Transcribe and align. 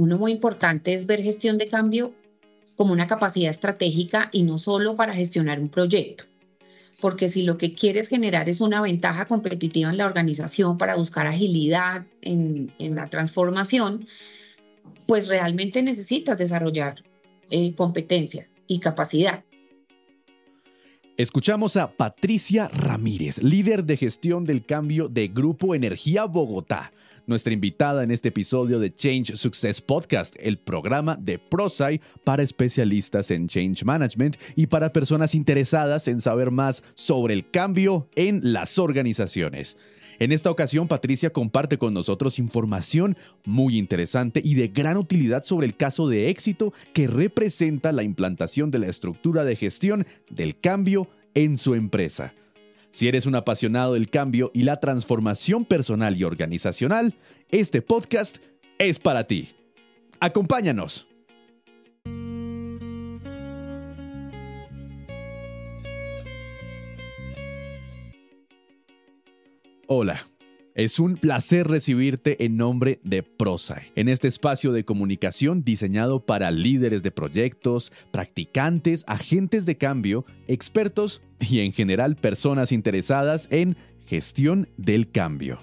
uno 0.00 0.16
muy 0.16 0.32
importante 0.32 0.94
es 0.94 1.06
ver 1.06 1.22
gestión 1.22 1.58
de 1.58 1.68
cambio 1.68 2.14
como 2.76 2.94
una 2.94 3.06
capacidad 3.06 3.50
estratégica 3.50 4.30
y 4.32 4.44
no 4.44 4.56
solo 4.56 4.96
para 4.96 5.12
gestionar 5.12 5.60
un 5.60 5.68
proyecto. 5.68 6.24
Porque 7.02 7.28
si 7.28 7.42
lo 7.42 7.58
que 7.58 7.74
quieres 7.74 8.08
generar 8.08 8.48
es 8.48 8.62
una 8.62 8.80
ventaja 8.80 9.26
competitiva 9.26 9.90
en 9.90 9.98
la 9.98 10.06
organización 10.06 10.78
para 10.78 10.96
buscar 10.96 11.26
agilidad 11.26 12.06
en, 12.22 12.72
la 12.78 13.08
transformación, 13.08 14.06
pues 15.06 15.28
realmente 15.28 15.82
necesitas 15.82 16.38
desarrollar 16.38 17.04
eh, 17.50 17.74
competencia 17.74 18.48
y 18.66 18.78
capacidad. 18.78 19.44
Escuchamos 21.20 21.76
a 21.76 21.92
Patricia 21.92 22.70
Ramírez, 22.72 23.42
líder 23.42 23.84
de 23.84 23.98
gestión 23.98 24.46
del 24.46 24.64
cambio 24.64 25.06
de 25.06 25.28
Grupo 25.28 25.74
Energía 25.74 26.24
Bogotá, 26.24 26.94
nuestra 27.26 27.52
invitada 27.52 28.02
en 28.02 28.10
este 28.10 28.30
episodio 28.30 28.80
de 28.80 28.94
Change 28.94 29.36
Success 29.36 29.82
Podcast, 29.82 30.34
el 30.40 30.56
programa 30.56 31.18
de 31.20 31.38
ProSci 31.38 32.00
para 32.24 32.42
especialistas 32.42 33.30
en 33.30 33.48
Change 33.48 33.84
Management 33.84 34.38
y 34.56 34.68
para 34.68 34.94
personas 34.94 35.34
interesadas 35.34 36.08
en 36.08 36.22
saber 36.22 36.50
más 36.50 36.82
sobre 36.94 37.34
el 37.34 37.50
cambio 37.50 38.08
en 38.16 38.40
las 38.54 38.78
organizaciones. 38.78 39.76
En 40.20 40.32
esta 40.32 40.50
ocasión, 40.50 40.86
Patricia 40.86 41.30
comparte 41.30 41.78
con 41.78 41.94
nosotros 41.94 42.38
información 42.38 43.16
muy 43.46 43.78
interesante 43.78 44.42
y 44.44 44.54
de 44.54 44.68
gran 44.68 44.98
utilidad 44.98 45.44
sobre 45.44 45.66
el 45.66 45.74
caso 45.74 46.08
de 46.08 46.28
éxito 46.28 46.74
que 46.92 47.06
representa 47.06 47.90
la 47.90 48.02
implantación 48.02 48.70
de 48.70 48.80
la 48.80 48.88
estructura 48.88 49.44
de 49.44 49.56
gestión 49.56 50.06
del 50.28 50.60
cambio 50.60 51.08
en 51.32 51.56
su 51.56 51.74
empresa. 51.74 52.34
Si 52.90 53.08
eres 53.08 53.24
un 53.24 53.34
apasionado 53.34 53.94
del 53.94 54.10
cambio 54.10 54.50
y 54.52 54.64
la 54.64 54.78
transformación 54.78 55.64
personal 55.64 56.14
y 56.18 56.24
organizacional, 56.24 57.14
este 57.48 57.80
podcast 57.80 58.38
es 58.78 58.98
para 58.98 59.26
ti. 59.26 59.48
Acompáñanos. 60.20 61.09
Hola. 69.92 70.24
Es 70.76 71.00
un 71.00 71.16
placer 71.16 71.66
recibirte 71.66 72.44
en 72.44 72.56
nombre 72.56 73.00
de 73.02 73.24
ProSci, 73.24 73.90
en 73.96 74.08
este 74.08 74.28
espacio 74.28 74.70
de 74.70 74.84
comunicación 74.84 75.64
diseñado 75.64 76.24
para 76.24 76.52
líderes 76.52 77.02
de 77.02 77.10
proyectos, 77.10 77.92
practicantes, 78.12 79.02
agentes 79.08 79.66
de 79.66 79.78
cambio, 79.78 80.24
expertos 80.46 81.22
y 81.40 81.58
en 81.58 81.72
general 81.72 82.14
personas 82.14 82.70
interesadas 82.70 83.48
en 83.50 83.76
gestión 84.06 84.68
del 84.76 85.10
cambio. 85.10 85.58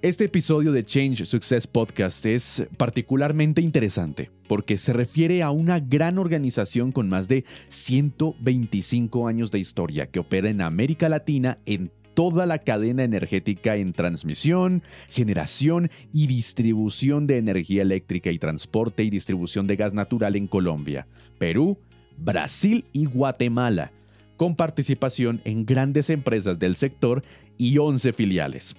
Este 0.00 0.26
episodio 0.26 0.70
de 0.70 0.84
Change 0.84 1.26
Success 1.26 1.66
Podcast 1.66 2.24
es 2.26 2.68
particularmente 2.76 3.60
interesante 3.60 4.30
porque 4.46 4.78
se 4.78 4.92
refiere 4.92 5.42
a 5.42 5.50
una 5.50 5.80
gran 5.80 6.16
organización 6.16 6.92
con 6.92 7.08
más 7.08 7.26
de 7.26 7.44
125 7.68 9.26
años 9.26 9.50
de 9.50 9.58
historia 9.58 10.06
que 10.06 10.20
opera 10.20 10.48
en 10.48 10.60
América 10.60 11.08
Latina 11.08 11.58
en 11.66 11.90
toda 12.14 12.46
la 12.46 12.58
cadena 12.58 13.04
energética 13.04 13.76
en 13.76 13.92
transmisión, 13.92 14.82
generación 15.08 15.90
y 16.12 16.26
distribución 16.26 17.26
de 17.26 17.38
energía 17.38 17.82
eléctrica 17.82 18.30
y 18.30 18.38
transporte 18.38 19.02
y 19.04 19.10
distribución 19.10 19.66
de 19.66 19.76
gas 19.76 19.94
natural 19.94 20.36
en 20.36 20.46
Colombia, 20.46 21.06
Perú, 21.38 21.78
Brasil 22.16 22.84
y 22.92 23.06
Guatemala, 23.06 23.92
con 24.36 24.54
participación 24.56 25.40
en 25.44 25.66
grandes 25.66 26.10
empresas 26.10 26.58
del 26.58 26.76
sector 26.76 27.22
y 27.58 27.78
11 27.78 28.12
filiales. 28.12 28.74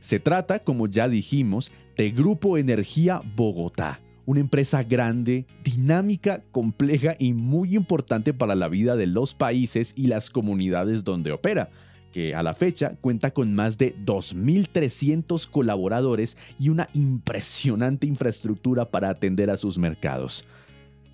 Se 0.00 0.20
trata, 0.20 0.60
como 0.60 0.86
ya 0.86 1.08
dijimos, 1.08 1.72
de 1.96 2.10
Grupo 2.10 2.58
Energía 2.58 3.20
Bogotá, 3.34 4.00
una 4.26 4.40
empresa 4.40 4.82
grande, 4.82 5.46
dinámica, 5.64 6.42
compleja 6.52 7.16
y 7.18 7.32
muy 7.32 7.74
importante 7.74 8.34
para 8.34 8.54
la 8.54 8.68
vida 8.68 8.94
de 8.94 9.06
los 9.06 9.34
países 9.34 9.94
y 9.96 10.06
las 10.06 10.28
comunidades 10.30 11.02
donde 11.02 11.32
opera, 11.32 11.70
que 12.12 12.34
a 12.34 12.42
la 12.42 12.54
fecha 12.54 12.94
cuenta 13.00 13.30
con 13.30 13.54
más 13.54 13.78
de 13.78 13.94
2.300 13.96 15.48
colaboradores 15.48 16.36
y 16.58 16.68
una 16.68 16.88
impresionante 16.94 18.06
infraestructura 18.06 18.86
para 18.86 19.10
atender 19.10 19.50
a 19.50 19.56
sus 19.56 19.78
mercados. 19.78 20.44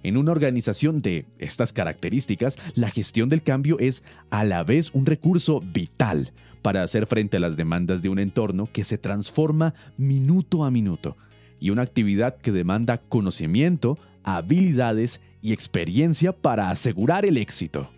En 0.03 0.19
una 0.19 0.33
organización 0.33 1.01
de 1.01 1.25
estas 1.39 1.73
características, 1.73 2.59
la 2.75 2.91
gestión 2.91 3.31
del 3.31 3.43
cambio 3.43 3.79
es 3.79 4.05
a 4.31 4.45
la 4.45 4.63
vez 4.63 4.91
un 4.93 5.07
recurso 5.07 5.61
vital 5.61 6.33
para 6.61 6.83
hacer 6.83 7.07
frente 7.07 7.39
a 7.39 7.41
las 7.41 7.57
demandas 7.57 8.03
de 8.03 8.11
un 8.11 8.19
entorno 8.19 8.69
que 8.71 8.85
se 8.85 8.99
transforma 8.99 9.75
minuto 9.97 10.65
a 10.65 10.71
minuto 10.71 11.17
y 11.59 11.71
una 11.71 11.83
actividad 11.83 12.37
que 12.37 12.53
demanda 12.53 12.99
conocimiento, 12.99 13.99
habilidades 14.23 15.23
y 15.41 15.55
experiencia 15.55 16.33
para 16.33 16.69
asegurar 16.69 17.25
el 17.25 17.39
éxito. 17.39 17.91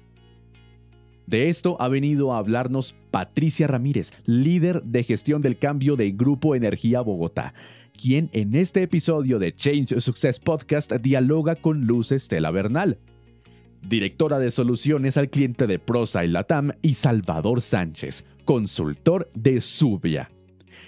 De 1.27 1.49
esto 1.49 1.77
ha 1.81 1.89
venido 1.89 2.33
a 2.33 2.39
hablarnos 2.39 2.95
Patricia 3.11 3.67
Ramírez, 3.67 4.13
líder 4.27 4.85
de 4.85 5.03
gestión 5.03 5.43
del 5.43 5.59
cambio 5.59 5.97
de 5.97 6.13
Grupo 6.13 6.55
Energía 6.55 7.01
Bogotá, 7.01 7.53
quien 8.01 8.31
en 8.33 8.55
este 8.55 8.83
episodio 8.83 9.41
de 9.41 9.53
Change 9.53 10.01
Success 10.01 10.39
Podcast 10.39 10.93
dialoga 10.93 11.57
con 11.57 11.85
Luz 11.85 12.13
Estela 12.13 12.53
Bernal, 12.53 12.99
directora 13.83 14.39
de 14.39 14.53
soluciones 14.53 15.17
al 15.17 15.29
cliente 15.29 15.67
de 15.67 15.81
Prosa 15.81 16.25
y 16.25 16.29
Latam, 16.29 16.71
y 16.81 16.95
Salvador 16.95 17.61
Sánchez, 17.61 18.25
consultor 18.45 19.29
de 19.35 19.61
Subia. 19.63 20.31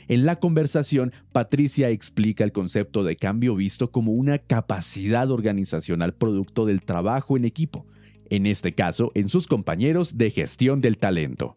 En 0.06 0.25
la 0.25 0.38
conversación, 0.38 1.12
Patricia 1.32 1.91
explica 1.91 2.44
el 2.44 2.53
concepto 2.53 3.03
de 3.03 3.16
cambio 3.16 3.56
visto 3.56 3.91
como 3.91 4.12
una 4.12 4.38
capacidad 4.38 5.32
organizacional 5.32 6.15
producto 6.15 6.65
del 6.65 6.82
trabajo 6.82 7.37
en 7.37 7.44
equipo 7.44 7.87
en 8.31 8.47
este 8.47 8.75
caso 8.75 9.12
en 9.15 9.28
sus 9.28 9.47
compañeros 9.47 10.19
de 10.19 10.31
gestión 10.31 10.81
del 10.81 10.99
talento. 10.99 11.55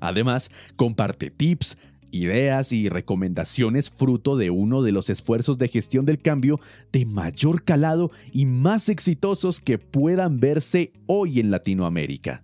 Además, 0.00 0.50
comparte 0.76 1.30
tips, 1.30 1.76
ideas 2.10 2.72
y 2.72 2.88
recomendaciones 2.88 3.90
fruto 3.90 4.36
de 4.36 4.50
uno 4.50 4.82
de 4.82 4.92
los 4.92 5.10
esfuerzos 5.10 5.58
de 5.58 5.68
gestión 5.68 6.04
del 6.06 6.20
cambio 6.20 6.60
de 6.92 7.06
mayor 7.06 7.62
calado 7.62 8.10
y 8.32 8.46
más 8.46 8.88
exitosos 8.88 9.60
que 9.60 9.78
puedan 9.78 10.40
verse 10.40 10.92
hoy 11.06 11.40
en 11.40 11.50
Latinoamérica. 11.50 12.42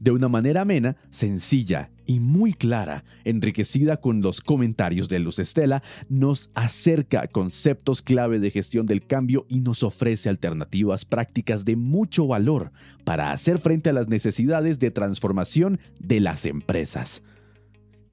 De 0.00 0.10
una 0.10 0.28
manera 0.28 0.62
amena, 0.62 0.96
sencilla 1.10 1.90
y 2.08 2.20
muy 2.20 2.54
clara, 2.54 3.04
enriquecida 3.24 3.98
con 3.98 4.22
los 4.22 4.40
comentarios 4.40 5.10
de 5.10 5.18
Luz 5.18 5.38
Estela, 5.38 5.82
nos 6.08 6.50
acerca 6.54 7.28
conceptos 7.28 8.00
clave 8.00 8.40
de 8.40 8.50
gestión 8.50 8.86
del 8.86 9.06
cambio 9.06 9.44
y 9.50 9.60
nos 9.60 9.82
ofrece 9.82 10.30
alternativas 10.30 11.04
prácticas 11.04 11.66
de 11.66 11.76
mucho 11.76 12.26
valor 12.26 12.72
para 13.04 13.30
hacer 13.30 13.58
frente 13.58 13.90
a 13.90 13.92
las 13.92 14.08
necesidades 14.08 14.78
de 14.78 14.90
transformación 14.90 15.78
de 16.00 16.20
las 16.20 16.46
empresas. 16.46 17.22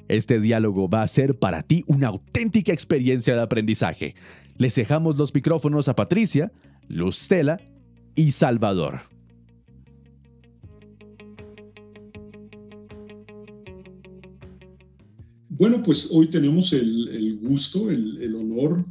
Este 0.09 0.41
diálogo 0.41 0.89
va 0.89 1.01
a 1.01 1.07
ser 1.07 1.39
para 1.39 1.63
ti 1.63 1.85
una 1.87 2.07
auténtica 2.07 2.73
experiencia 2.73 3.33
de 3.33 3.41
aprendizaje. 3.41 4.15
Les 4.57 4.75
dejamos 4.75 5.15
los 5.15 5.33
micrófonos 5.33 5.87
a 5.87 5.95
Patricia, 5.95 6.51
Luz 6.89 7.15
Stella 7.15 7.61
y 8.13 8.31
Salvador. 8.31 9.14
Bueno, 15.57 15.81
pues 15.81 16.09
hoy 16.11 16.27
tenemos 16.27 16.73
el, 16.73 17.39
gusto, 17.41 17.89
el, 17.89 18.35
honor 18.35 18.85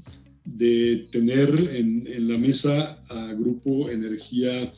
de 0.46 1.06
tener 1.10 1.50
en, 1.74 2.26
la 2.26 2.38
mesa 2.38 2.98
a 3.10 3.34
Grupo 3.34 3.90
Energía 3.90 4.72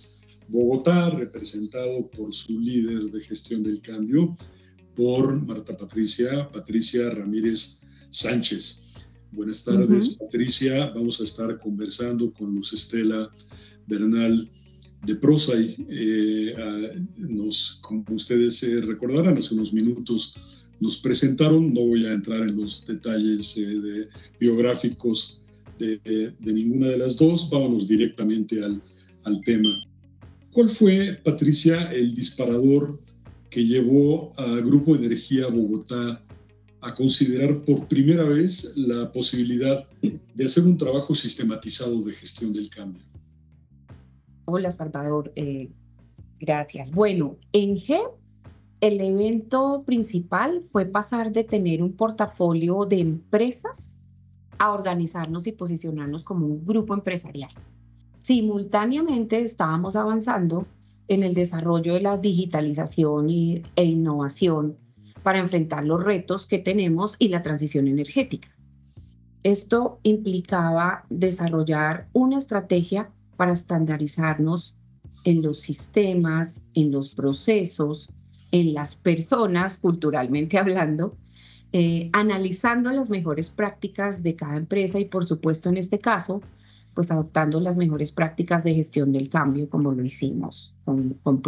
Bogotá, 0.48 1.10
representado 1.10 2.10
por 2.10 2.34
su 2.34 2.58
líder 2.58 3.04
de 3.04 3.20
gestión 3.20 3.62
del 3.62 3.80
cambio, 3.82 4.34
por 4.96 5.40
Marta 5.46 5.76
Patricia, 5.76 6.50
Patricia 6.50 7.08
Ramírez 7.10 7.78
Sánchez. 8.10 9.06
Buenas 9.30 9.62
tardes, 9.62 10.16
Patricia. 10.16 10.90
Vamos 10.90 11.20
a 11.20 11.24
estar 11.24 11.56
conversando 11.56 12.32
con 12.32 12.52
Luz 12.52 12.72
Estela 12.72 13.30
Bernal 13.86 14.50
de 15.04 15.14
Prosai. 15.14 15.76
Eh, 15.88 16.52
nos, 17.16 17.78
como 17.80 18.04
ustedes 18.08 18.60
eh, 18.64 18.80
recordarán, 18.80 19.38
hace 19.38 19.54
unos 19.54 19.72
minutos 19.72 20.34
nos 20.80 20.96
presentaron. 20.98 21.72
No 21.72 21.82
voy 21.82 22.06
a 22.06 22.12
entrar 22.12 22.42
en 22.42 22.56
los 22.56 22.84
detalles 22.86 23.56
eh, 23.56 23.60
de, 23.60 24.08
biográficos 24.38 25.40
de, 25.78 26.32
ninguna 26.40 26.88
de 26.88 26.98
las 26.98 27.16
dos. 27.16 27.48
Vámonos 27.50 27.86
directamente 27.86 28.62
al, 28.62 28.82
tema. 29.44 29.84
¿Cuál 30.52 30.70
fue, 30.70 31.18
Patricia, 31.24 31.92
el 31.92 32.14
disparador 32.14 33.00
que 33.50 33.64
llevó 33.64 34.30
a 34.38 34.60
Grupo 34.60 34.94
Energía 34.94 35.48
Bogotá 35.48 36.22
a 36.80 36.94
considerar 36.94 37.64
por 37.64 37.88
primera 37.88 38.22
vez 38.22 38.72
la 38.76 39.10
posibilidad 39.12 39.84
de 40.02 40.44
hacer 40.44 40.64
un 40.64 40.76
trabajo 40.76 41.14
sistematizado 41.14 42.00
de 42.02 42.12
gestión 42.12 42.52
del 42.52 42.70
cambio? 42.70 43.02
Hola, 44.44 44.70
Salvador. 44.70 45.32
Eh, 45.34 45.68
gracias. 46.38 46.92
Bueno, 46.92 47.36
en 47.52 47.76
GEP 47.76 48.12
el 48.86 49.00
evento 49.00 49.82
principal 49.84 50.60
fue 50.62 50.86
pasar 50.86 51.32
de 51.32 51.42
tener 51.42 51.82
un 51.82 51.94
portafolio 51.94 52.84
de 52.84 53.00
empresas 53.00 53.98
a 54.58 54.72
organizarnos 54.72 55.48
y 55.48 55.52
posicionarnos 55.52 56.22
como 56.22 56.46
un 56.46 56.64
grupo 56.64 56.94
empresarial. 56.94 57.50
Simultáneamente 58.20 59.40
estábamos 59.40 59.96
avanzando 59.96 60.66
en 61.08 61.24
el 61.24 61.34
desarrollo 61.34 61.94
de 61.94 62.00
la 62.00 62.16
digitalización 62.16 63.28
y, 63.28 63.62
e 63.74 63.84
innovación 63.84 64.76
para 65.24 65.40
enfrentar 65.40 65.84
los 65.84 66.04
retos 66.04 66.46
que 66.46 66.58
tenemos 66.58 67.16
y 67.18 67.28
la 67.28 67.42
transición 67.42 67.88
energética. 67.88 68.48
Esto 69.42 69.98
implicaba 70.04 71.04
desarrollar 71.10 72.08
una 72.12 72.38
estrategia 72.38 73.10
para 73.36 73.52
estandarizarnos 73.52 74.76
en 75.24 75.42
los 75.42 75.58
sistemas, 75.58 76.60
en 76.74 76.92
los 76.92 77.14
procesos, 77.14 78.10
en 78.52 78.74
las 78.74 78.96
personas, 78.96 79.78
culturalmente 79.78 80.58
hablando, 80.58 81.16
eh, 81.72 82.10
analizando 82.12 82.90
las 82.90 83.10
mejores 83.10 83.50
prácticas 83.50 84.22
de 84.22 84.36
cada 84.36 84.56
empresa 84.56 85.00
y 85.00 85.06
por 85.06 85.26
supuesto 85.26 85.68
en 85.68 85.76
este 85.76 85.98
caso, 85.98 86.40
pues 86.94 87.10
adoptando 87.10 87.60
las 87.60 87.76
mejores 87.76 88.12
prácticas 88.12 88.64
de 88.64 88.74
gestión 88.74 89.12
del 89.12 89.28
cambio 89.28 89.68
como 89.68 89.92
lo 89.92 90.02
hicimos 90.02 90.74
con, 90.84 91.14
con 91.22 91.42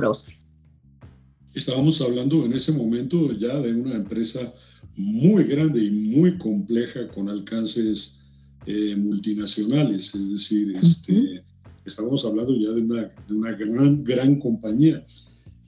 Estábamos 1.55 2.01
hablando 2.03 2.45
en 2.45 2.53
ese 2.53 2.73
momento 2.73 3.33
ya 3.33 3.59
de 3.61 3.73
una 3.75 3.95
empresa 3.95 4.53
muy 4.97 5.45
grande 5.45 5.83
y 5.83 5.91
muy 5.91 6.37
compleja 6.37 7.09
con 7.09 7.29
alcances 7.29 8.21
eh, 8.67 8.95
multinacionales, 8.97 10.15
es 10.15 10.33
decir, 10.33 10.77
este, 10.77 11.43
estamos 11.87 12.25
hablando 12.25 12.55
ya 12.55 12.71
de 12.73 12.83
una, 12.83 13.03
de 13.27 13.35
una 13.35 13.53
gran, 13.53 14.05
gran 14.05 14.39
compañía. 14.39 15.03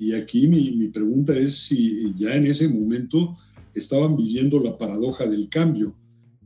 Y 0.00 0.14
aquí 0.14 0.46
mi, 0.46 0.70
mi, 0.72 0.88
pregunta 0.88 1.36
es 1.36 1.58
si 1.58 2.14
ya 2.16 2.34
en 2.34 2.46
ese 2.46 2.66
momento 2.70 3.36
estaban 3.74 4.16
viviendo 4.16 4.58
la 4.58 4.78
paradoja 4.78 5.26
del 5.26 5.50
cambio, 5.50 5.94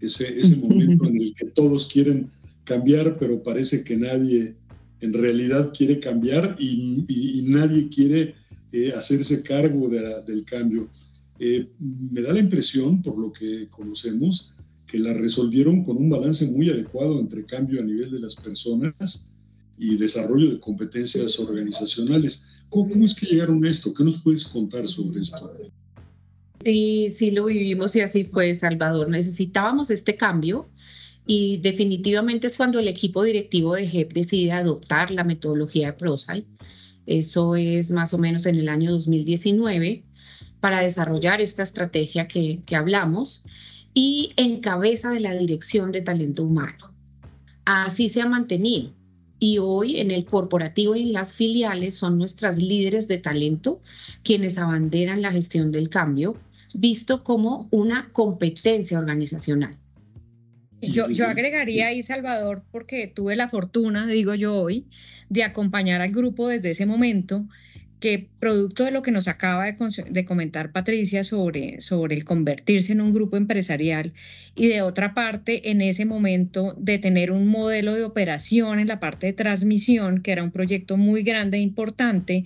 ese, 0.00 0.38
ese 0.38 0.56
momento 0.56 1.06
en 1.06 1.22
el 1.22 1.34
que 1.34 1.46
todos 1.46 1.86
quieren 1.86 2.28
cambiar, 2.64 3.16
pero 3.16 3.44
parece 3.44 3.84
que 3.84 3.96
nadie 3.96 4.56
en 5.00 5.12
realidad 5.12 5.72
quiere 5.72 6.00
cambiar 6.00 6.56
y, 6.58 7.04
y, 7.06 7.42
nadie 7.42 7.88
quiere 7.88 8.34
eh, 8.72 8.92
hacerse 8.92 9.44
cargo 9.44 9.88
de, 9.88 10.00
del 10.26 10.44
cambio. 10.44 10.90
Eh, 11.38 11.68
me 11.78 12.22
da 12.22 12.32
la 12.32 12.40
impresión, 12.40 13.02
por 13.02 13.16
lo 13.16 13.32
que 13.32 13.68
conocemos, 13.68 14.52
que 14.84 14.98
la 14.98 15.12
resolvieron 15.12 15.84
con 15.84 15.96
un 15.96 16.10
balance 16.10 16.44
muy 16.46 16.70
adecuado 16.70 17.20
entre 17.20 17.44
cambio 17.44 17.80
a 17.80 17.84
nivel 17.84 18.10
de 18.10 18.18
las 18.18 18.34
personas 18.34 19.30
y 19.78 19.96
desarrollo 19.96 20.50
de 20.50 20.60
competencias 20.60 21.38
organizacionales. 21.38 22.48
¿Cómo, 22.74 23.04
es 23.04 23.14
que 23.14 23.26
llegaron 23.26 23.64
a 23.64 23.70
esto? 23.70 23.94
¿Qué 23.94 24.02
nos 24.02 24.18
puedes 24.18 24.44
contar 24.44 24.88
sobre 24.88 25.20
esto? 25.20 25.48
Sí, 26.64 27.08
sí 27.08 27.30
lo 27.30 27.44
vivimos 27.44 27.94
y 27.94 28.00
así 28.00 28.24
fue, 28.24 28.52
Salvador. 28.52 29.08
Necesitábamos 29.08 29.92
este 29.92 30.16
cambio 30.16 30.68
y 31.24 31.58
definitivamente 31.58 32.48
es 32.48 32.56
cuando 32.56 32.80
el 32.80 32.88
equipo 32.88 33.22
directivo 33.22 33.76
de 33.76 33.86
JEP 33.86 34.12
decide 34.12 34.50
adoptar 34.50 35.12
la 35.12 35.22
metodología 35.22 35.86
de 35.86 35.92
ProSci. 35.92 36.48
Eso 37.06 37.54
es 37.54 37.92
más 37.92 38.12
o 38.12 38.18
menos 38.18 38.44
en 38.46 38.56
el 38.56 38.68
año 38.68 38.90
2019 38.90 40.02
para 40.58 40.80
desarrollar 40.80 41.40
esta 41.40 41.62
estrategia 41.62 42.26
que, 42.26 42.60
que 42.66 42.74
hablamos 42.74 43.44
y 43.92 44.32
en 44.36 44.58
cabeza 44.58 45.12
de 45.12 45.20
la 45.20 45.32
dirección 45.34 45.92
de 45.92 46.00
talento 46.00 46.42
humano. 46.42 46.92
Así 47.66 48.08
se 48.08 48.20
ha 48.20 48.28
mantenido 48.28 48.92
y 49.44 49.58
hoy 49.58 50.00
en 50.00 50.10
el 50.10 50.24
corporativo 50.24 50.96
y 50.96 51.02
en 51.02 51.12
las 51.12 51.34
filiales 51.34 51.94
son 51.94 52.16
nuestras 52.16 52.62
líderes 52.62 53.08
de 53.08 53.18
talento 53.18 53.78
quienes 54.22 54.56
abanderan 54.56 55.20
la 55.20 55.30
gestión 55.30 55.70
del 55.70 55.90
cambio, 55.90 56.38
visto 56.72 57.22
como 57.22 57.68
una 57.70 58.08
competencia 58.12 58.98
organizacional. 58.98 59.76
Yo, 60.80 61.10
yo 61.10 61.26
agregaría 61.26 61.88
ahí, 61.88 62.02
Salvador, 62.02 62.64
porque 62.72 63.06
tuve 63.06 63.36
la 63.36 63.50
fortuna, 63.50 64.06
digo 64.06 64.34
yo 64.34 64.56
hoy, 64.56 64.86
de 65.28 65.44
acompañar 65.44 66.00
al 66.00 66.12
grupo 66.12 66.48
desde 66.48 66.70
ese 66.70 66.86
momento 66.86 67.46
que 68.00 68.28
producto 68.38 68.84
de 68.84 68.90
lo 68.90 69.02
que 69.02 69.10
nos 69.10 69.28
acaba 69.28 69.64
de, 69.64 70.24
comentar 70.24 70.72
Patricia 70.72 71.24
sobre, 71.24 71.80
sobre 71.80 72.14
el 72.14 72.24
convertirse 72.24 72.92
en 72.92 73.00
un 73.00 73.14
grupo 73.14 73.36
empresarial 73.36 74.12
y 74.54 74.68
de 74.68 74.82
otra 74.82 75.14
parte, 75.14 75.70
en 75.70 75.80
ese 75.80 76.04
momento 76.04 76.74
de 76.78 76.98
tener 76.98 77.30
un 77.30 77.48
modelo 77.48 77.94
de 77.94 78.04
operación 78.04 78.78
en 78.78 78.88
la 78.88 79.00
parte 79.00 79.26
de 79.26 79.32
transmisión, 79.32 80.22
que 80.22 80.32
era 80.32 80.42
un 80.42 80.50
proyecto 80.50 80.96
muy 80.96 81.22
grande 81.22 81.56
e 81.56 81.60
importante, 81.60 82.44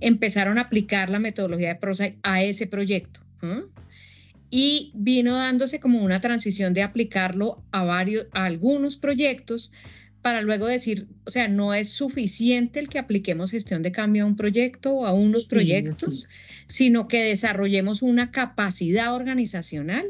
empezaron 0.00 0.58
a 0.58 0.62
aplicar 0.62 1.10
la 1.10 1.18
metodología 1.18 1.68
de 1.68 1.74
PROSA 1.76 2.10
a 2.22 2.42
ese 2.42 2.66
proyecto. 2.66 3.20
Y 4.50 4.92
vino 4.94 5.34
dándose 5.34 5.80
como 5.80 6.02
una 6.02 6.20
transición 6.20 6.74
de 6.74 6.82
aplicarlo 6.82 7.62
a 7.70 7.84
varios, 7.84 8.26
a 8.32 8.44
algunos 8.44 8.96
proyectos, 8.96 9.70
para 10.22 10.42
luego 10.42 10.66
decir, 10.66 11.06
o 11.24 11.30
sea, 11.30 11.48
no 11.48 11.74
es 11.74 11.88
suficiente 11.88 12.80
el 12.80 12.88
que 12.88 12.98
apliquemos 12.98 13.50
gestión 13.50 13.82
de 13.82 13.92
cambio 13.92 14.24
a 14.24 14.26
un 14.26 14.36
proyecto 14.36 14.92
o 14.94 15.06
a 15.06 15.12
unos 15.12 15.46
proyectos, 15.46 16.26
sino 16.66 17.08
que 17.08 17.22
desarrollemos 17.22 18.02
una 18.02 18.30
capacidad 18.30 19.14
organizacional 19.14 20.06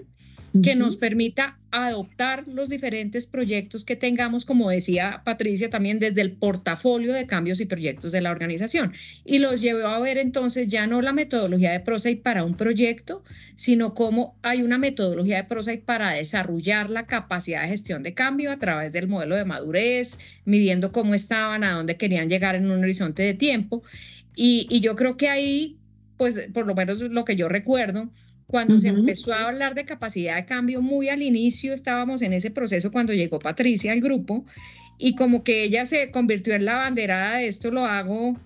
que 0.62 0.74
nos 0.74 0.96
permita 0.96 1.58
adoptar 1.70 2.44
los 2.48 2.70
diferentes 2.70 3.26
proyectos 3.26 3.84
que 3.84 3.96
tengamos, 3.96 4.44
como 4.44 4.70
decía 4.70 5.20
Patricia, 5.24 5.68
también 5.68 5.98
desde 5.98 6.22
el 6.22 6.32
portafolio 6.32 7.12
de 7.12 7.26
cambios 7.26 7.60
y 7.60 7.66
proyectos 7.66 8.12
de 8.12 8.22
la 8.22 8.30
organización. 8.30 8.94
Y 9.24 9.38
los 9.38 9.60
llevó 9.60 9.86
a 9.86 9.98
ver 9.98 10.16
entonces 10.16 10.68
ya 10.68 10.86
no 10.86 11.02
la 11.02 11.12
metodología 11.12 11.72
de 11.72 11.80
ProSite 11.80 12.22
para 12.22 12.44
un 12.44 12.56
proyecto, 12.56 13.22
sino 13.56 13.94
cómo 13.94 14.36
hay 14.42 14.62
una 14.62 14.78
metodología 14.78 15.36
de 15.36 15.44
ProSite 15.44 15.82
para 15.84 16.12
desarrollar 16.12 16.88
la 16.88 17.06
capacidad 17.06 17.62
de 17.62 17.68
gestión 17.68 18.02
de 18.02 18.14
cambio 18.14 18.50
a 18.50 18.58
través 18.58 18.92
del 18.92 19.08
modelo 19.08 19.36
de 19.36 19.44
madurez, 19.44 20.18
midiendo 20.46 20.92
cómo 20.92 21.14
estaban, 21.14 21.64
a 21.64 21.72
dónde 21.72 21.96
querían 21.96 22.28
llegar 22.28 22.54
en 22.54 22.70
un 22.70 22.82
horizonte 22.82 23.22
de 23.22 23.34
tiempo. 23.34 23.82
Y, 24.34 24.66
y 24.70 24.80
yo 24.80 24.96
creo 24.96 25.16
que 25.16 25.28
ahí, 25.28 25.76
pues 26.16 26.48
por 26.54 26.66
lo 26.66 26.74
menos 26.74 27.00
lo 27.00 27.24
que 27.24 27.36
yo 27.36 27.48
recuerdo, 27.48 28.08
cuando 28.48 28.78
se 28.78 28.88
empezó 28.88 29.34
a 29.34 29.46
hablar 29.46 29.74
de 29.74 29.84
capacidad 29.84 30.36
de 30.36 30.46
cambio, 30.46 30.80
muy 30.80 31.10
al 31.10 31.20
inicio 31.22 31.74
estábamos 31.74 32.22
en 32.22 32.32
ese 32.32 32.50
proceso 32.50 32.90
cuando 32.90 33.12
llegó 33.12 33.38
Patricia 33.38 33.92
al 33.92 34.00
grupo 34.00 34.46
y 34.96 35.14
como 35.14 35.44
que 35.44 35.64
ella 35.64 35.84
se 35.84 36.10
convirtió 36.10 36.54
en 36.54 36.64
la 36.64 36.76
banderada 36.76 37.36
de 37.36 37.46
esto 37.46 37.70
lo 37.70 37.84
hago 37.84 38.40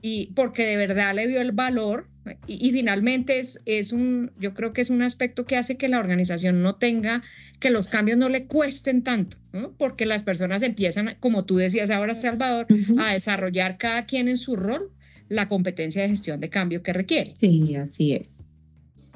y 0.00 0.28
porque 0.34 0.64
de 0.64 0.78
verdad 0.78 1.14
le 1.14 1.26
vio 1.26 1.42
el 1.42 1.52
valor 1.52 2.08
y, 2.46 2.70
finalmente 2.70 3.40
es, 3.40 3.60
es 3.66 3.92
un, 3.92 4.30
yo 4.38 4.54
creo 4.54 4.72
que 4.72 4.80
es 4.80 4.88
un 4.88 5.02
aspecto 5.02 5.44
que 5.44 5.56
hace 5.56 5.76
que 5.76 5.88
la 5.88 5.98
organización 5.98 6.62
no 6.62 6.76
tenga, 6.76 7.22
que 7.60 7.68
los 7.68 7.88
cambios 7.88 8.16
no 8.16 8.30
le 8.30 8.46
cuesten 8.46 9.02
tanto, 9.02 9.36
porque 9.76 10.06
las 10.06 10.22
personas 10.22 10.62
empiezan, 10.62 11.16
como 11.20 11.44
tú 11.44 11.56
decías 11.56 11.90
ahora, 11.90 12.14
Salvador, 12.14 12.68
a 12.98 13.12
desarrollar 13.12 13.76
cada 13.76 14.06
quien 14.06 14.28
en 14.28 14.36
su 14.36 14.56
rol 14.56 14.92
la 15.28 15.48
competencia 15.48 16.02
de 16.02 16.10
gestión 16.10 16.40
de 16.40 16.48
cambio 16.48 16.82
que 16.82 16.92
requiere. 16.92 17.32
Sí, 17.34 17.74
así 17.74 18.12
es. 18.12 18.48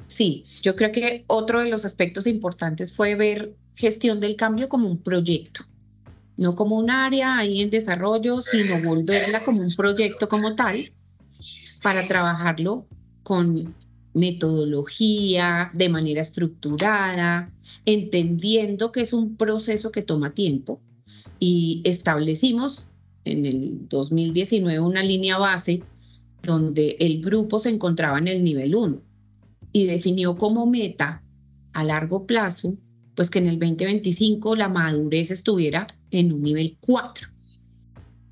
Sí, 0.07 0.43
yo 0.61 0.75
creo 0.75 0.91
que 0.91 1.25
otro 1.27 1.59
de 1.59 1.69
los 1.69 1.83
aspectos 1.83 2.27
importantes 2.27 2.93
fue 2.93 3.15
ver 3.15 3.55
gestión 3.75 4.19
del 4.19 4.37
cambio 4.37 4.69
como 4.69 4.87
un 4.87 4.97
proyecto, 4.97 5.61
no 6.37 6.55
como 6.55 6.77
un 6.77 6.89
área 6.89 7.37
ahí 7.37 7.61
en 7.61 7.69
desarrollo, 7.69 8.39
sino 8.41 8.81
volverla 8.81 9.43
como 9.43 9.61
un 9.61 9.73
proyecto 9.75 10.29
como 10.29 10.55
tal 10.55 10.77
para 11.83 12.07
trabajarlo 12.07 12.87
con 13.23 13.75
metodología, 14.13 15.69
de 15.73 15.89
manera 15.89 16.21
estructurada, 16.21 17.51
entendiendo 17.85 18.91
que 18.91 19.01
es 19.01 19.13
un 19.13 19.35
proceso 19.35 19.91
que 19.91 20.01
toma 20.01 20.33
tiempo. 20.33 20.79
Y 21.37 21.81
establecimos 21.83 22.87
en 23.25 23.45
el 23.45 23.87
2019 23.89 24.79
una 24.79 25.03
línea 25.03 25.37
base 25.37 25.83
donde 26.41 26.95
el 26.99 27.21
grupo 27.21 27.59
se 27.59 27.69
encontraba 27.69 28.17
en 28.17 28.29
el 28.29 28.43
nivel 28.43 28.73
1 28.73 29.07
y 29.77 29.85
definió 29.85 30.37
como 30.37 30.65
meta 30.65 31.23
a 31.71 31.83
largo 31.83 32.25
plazo, 32.25 32.75
pues 33.13 33.29
que 33.29 33.37
en 33.37 33.47
el 33.47 33.59
2025 33.59 34.55
la 34.55 34.69
madurez 34.69 35.29
estuviera 35.29 35.85
en 36.09 36.33
un 36.33 36.41
nivel 36.41 36.77
4. 36.79 37.27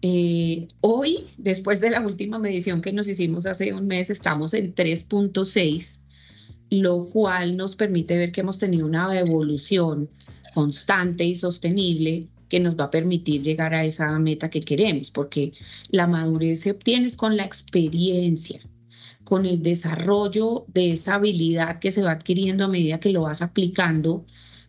Eh, 0.01 0.67
hoy, 0.81 1.19
después 1.37 1.81
de 1.81 1.91
la 1.91 2.01
última 2.01 2.39
medición 2.39 2.81
que 2.81 2.93
nos 2.93 3.07
hicimos 3.07 3.45
hace 3.45 3.73
un 3.73 3.85
mes, 3.85 4.09
estamos 4.09 4.55
en 4.55 4.73
3.6, 4.73 6.01
lo 6.71 7.07
cual 7.11 7.57
nos 7.57 7.75
permite 7.75 8.17
ver 8.17 8.31
que 8.31 8.41
hemos 8.41 8.57
tenido 8.57 8.87
una 8.87 9.15
evolución 9.19 10.09
constante 10.55 11.25
y 11.25 11.35
sostenible 11.35 12.27
que 12.49 12.59
nos 12.59 12.75
va 12.75 12.85
a 12.85 12.91
permitir 12.91 13.43
llegar 13.43 13.75
a 13.75 13.85
esa 13.85 14.17
meta 14.17 14.49
que 14.49 14.61
queremos, 14.61 15.11
porque 15.11 15.53
la 15.89 16.07
madurez 16.07 16.61
se 16.61 16.71
obtiene 16.71 17.15
con 17.15 17.37
la 17.37 17.45
experiencia, 17.45 18.59
con 19.25 19.45
el 19.45 19.61
desarrollo 19.61 20.65
de 20.73 20.91
esa 20.91 21.15
habilidad 21.15 21.79
que 21.79 21.91
se 21.91 22.03
va 22.03 22.11
adquiriendo 22.11 22.63
a 22.63 22.69
medida 22.69 22.99
que 22.99 23.11
lo 23.11 23.23
vas 23.23 23.41
aplicando, 23.41 24.25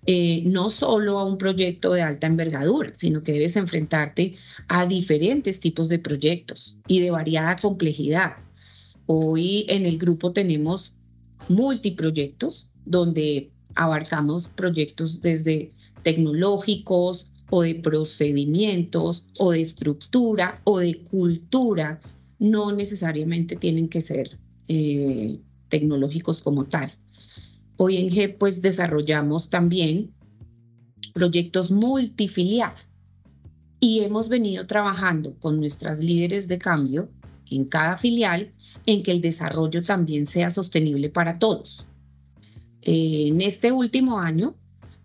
eh, 0.07 0.43
no 0.47 0.71
solo 0.71 1.19
a 1.19 1.25
un 1.25 1.37
proyecto 1.37 1.93
de 1.93 2.03
alta 2.03 2.27
envergadura, 2.27 2.93
sino 2.95 3.23
que 3.23 3.33
debes 3.33 3.57
enfrentarte 3.57 4.35
a 4.67 4.87
diferentes 4.87 5.61
tipos 5.61 5.89
de 5.89 5.99
proyectos 5.99 6.79
y 6.89 7.01
de 7.01 7.11
variada 7.11 7.57
complejidad. 7.57 8.37
Hoy 9.07 9.67
en 9.69 9.85
el 9.85 9.99
grupo 9.99 10.33
tenemos 10.33 10.95
multiproyectos 11.49 12.71
donde 12.85 13.51
abarcamos 13.75 14.49
proyectos 14.49 15.21
desde 15.21 15.71
tecnológicos 16.03 17.33
o 17.51 17.63
de 17.63 17.75
procedimientos 17.75 19.29
o 19.39 19.53
de 19.53 19.61
estructura 19.61 20.61
o 20.65 20.79
de 20.79 21.03
cultura, 21.03 22.01
no 22.39 22.73
necesariamente 22.73 23.57
tienen 23.57 23.89
que 23.89 24.01
ser 24.01 24.39
eh, 24.69 25.41
tecnológicos 25.69 26.43
como 26.43 26.65
tal. 26.65 26.93
Hoy 27.77 27.97
en 27.99 28.11
G 28.11 28.37
pues 28.39 28.63
desarrollamos 28.63 29.51
también 29.51 30.15
proyectos 31.13 31.71
multifilial 31.71 32.75
y 33.81 34.01
hemos 34.01 34.29
venido 34.29 34.67
trabajando 34.67 35.35
con 35.39 35.61
nuestras 35.61 36.01
líderes 36.01 36.49
de 36.49 36.59
cambio 36.59 37.11
en 37.51 37.65
cada 37.65 37.97
filial 37.97 38.53
en 38.87 39.03
que 39.03 39.13
el 39.13 39.21
desarrollo 39.21 39.83
también 39.83 40.27
sea 40.27 40.51
sostenible 40.51 41.09
para 41.09 41.39
todos. 41.39 41.87
en 42.83 43.41
este 43.41 43.73
último 43.73 44.21
año, 44.21 44.55